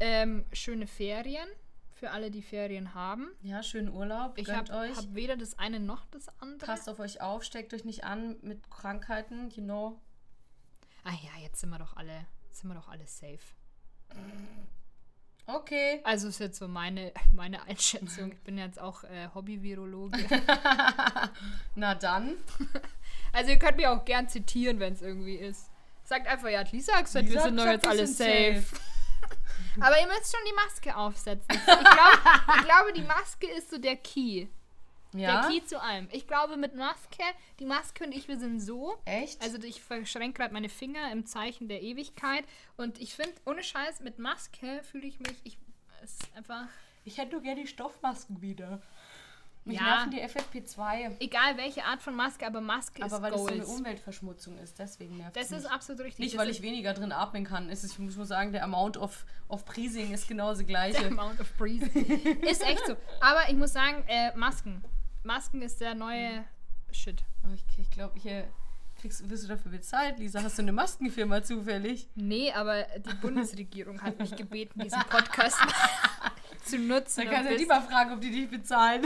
[0.00, 1.48] ähm, schöne Ferien
[1.92, 3.30] für alle, die Ferien haben.
[3.42, 4.36] Ja, schönen Urlaub.
[4.36, 6.66] Ich habe hab weder das eine noch das andere.
[6.66, 10.00] Passt auf euch auf, steckt euch nicht an mit Krankheiten, you know.
[11.04, 13.38] Ah ja, jetzt sind wir doch alle, sind wir doch alle safe.
[15.46, 16.00] Okay.
[16.04, 18.32] Also ist jetzt so meine, meine Einschätzung.
[18.32, 20.18] Ich bin jetzt auch äh, Hobby-Virologe.
[21.74, 22.36] Na dann.
[23.32, 25.68] Also ihr könnt mich auch gern zitieren, wenn es irgendwie ist.
[26.04, 28.64] Sagt einfach, ja, Lisa hat gesagt, wir Lisa sind doch jetzt wir alle sind safe.
[29.80, 31.46] Aber ihr müsst schon die Maske aufsetzen.
[31.50, 32.18] Ich glaube,
[32.56, 34.46] ich glaube, die Maske ist so der Key.
[35.12, 35.42] Ja.
[35.42, 36.08] Der Key zu allem.
[36.10, 37.22] Ich glaube, mit Maske,
[37.60, 38.96] die Maske und ich, wir sind so.
[39.04, 39.40] Echt?
[39.42, 42.44] Also ich verschränke gerade meine Finger im Zeichen der Ewigkeit.
[42.76, 45.56] Und ich finde, ohne Scheiß, mit Maske fühle ich mich, ich,
[46.02, 46.66] es ist einfach,
[47.04, 48.82] ich hätte nur gerne die Stoffmasken wieder.
[49.66, 50.04] Mich Ja.
[50.06, 51.16] nerven die FFP2.
[51.20, 53.66] Egal welche Art von Maske, aber Maske Aber ist weil das so eine.
[53.66, 55.60] Umweltverschmutzung ist, deswegen nervt Das mich.
[55.60, 56.18] ist absolut richtig.
[56.18, 57.70] Nicht, Das weil ich weniger drin atmen kann.
[57.70, 61.06] Es ist, ich muss nur sagen, der Amount of, of Breathing ist genauso der gleiche.
[61.06, 62.04] Amount of breathing.
[62.42, 62.94] ist echt so.
[63.20, 64.84] Aber ich muss sagen, äh, Masken.
[65.22, 66.44] Masken ist der neue
[66.92, 67.24] Shit.
[67.42, 68.44] Oh, ich ich glaube, hier
[69.04, 70.42] kriegst, wirst du dafür bezahlt, Lisa.
[70.42, 72.08] Hast du eine Maskenfirma zufällig?
[72.14, 75.58] Nee, aber die Bundesregierung hat mich gebeten, diesen Podcast
[76.64, 77.24] zu nutzen.
[77.24, 79.02] Dann kannst du die mal fragen, ob die dich bezahlen.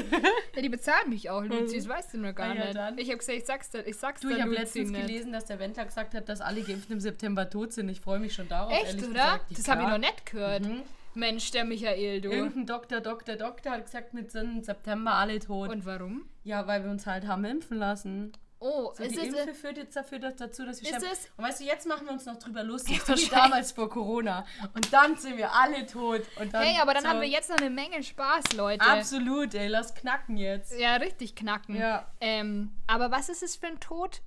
[0.55, 1.76] ja, die bezahlen mich auch, Luzi.
[1.78, 2.76] Das weißt du nur gar Ah, ja, nicht.
[2.76, 2.99] dann.
[2.99, 5.07] Ich habe gesagt, ich sag's dir, ich sag's Du, ich habe letztens nicht.
[5.07, 7.88] gelesen, dass der Wendler gesagt hat, dass alle Geimpften im September tot sind.
[7.88, 8.72] Ich freue mich schon darauf.
[8.72, 9.09] Echt, oder?
[9.09, 9.59] Gesagt.
[9.59, 10.64] Das habe ich noch nicht gehört.
[10.64, 10.82] Mhm.
[11.14, 12.30] Mensch, der Michael, du.
[12.30, 15.70] Irgendein Doktor, Doktor, Doktor hat gesagt, mit sind September alle tot.
[15.70, 16.28] Und warum?
[16.44, 18.32] ja, weil wir uns halt haben impfen lassen.
[18.61, 21.06] Oh, So, ist die es, Impfe führt jetzt dafür dass, dazu, dass wir sterben.
[21.12, 23.88] es- Und weißt du, jetzt machen wir uns noch drüber lustig, Ja, wie damals vor
[23.88, 24.44] Corona.
[24.74, 26.22] Und dann sind wir alle tot.
[26.40, 28.84] Und dann hey, aber dann so- haben wir jetzt noch eine Menge Spaß, Leute.
[28.84, 30.78] Absolut, ey, lass knacken jetzt.
[30.78, 31.76] Ja, richtig knacken.
[31.76, 32.11] Ja.
[32.20, 34.22] Ähm, aber was ist es für ein Tod?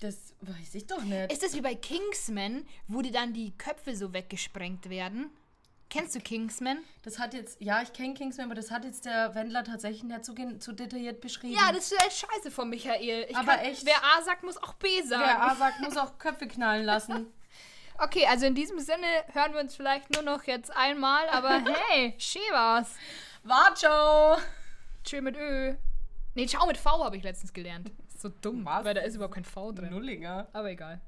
[0.00, 1.30] Das weiß ich doch nicht.
[1.32, 5.30] Ist es wie bei Kingsman, wo die dann die Köpfe so weggesprengt werden?
[5.90, 6.78] Kennst du Kingsman?
[7.02, 10.34] Das hat jetzt, ja, ich kenne Kingsman, aber das hat jetzt der Wendler tatsächlich nicht
[10.36, 11.54] gen- so detailliert beschrieben.
[11.54, 13.26] Ja, das ist halt scheiße von Michael.
[13.28, 13.84] Ich Aber kann, echt.
[13.84, 15.22] Wer A sagt, muss auch B sagen.
[15.26, 17.26] Wer A sagt, muss auch Köpfe knallen lassen.
[18.02, 22.14] Okay, also in diesem Sinne hören wir uns vielleicht nur noch jetzt einmal, aber hey,
[22.16, 22.94] schön war's.
[23.42, 24.38] War ciao!
[25.04, 25.74] Tschö mit Ö.
[26.34, 27.90] Nee, Ciao mit V habe ich letztens gelernt.
[28.16, 28.86] So dumm, Was?
[28.86, 29.90] weil da ist überhaupt kein V drin.
[29.90, 30.48] Nullinger.
[30.54, 31.02] Aber egal.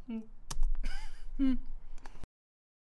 [1.38, 1.58] Hm.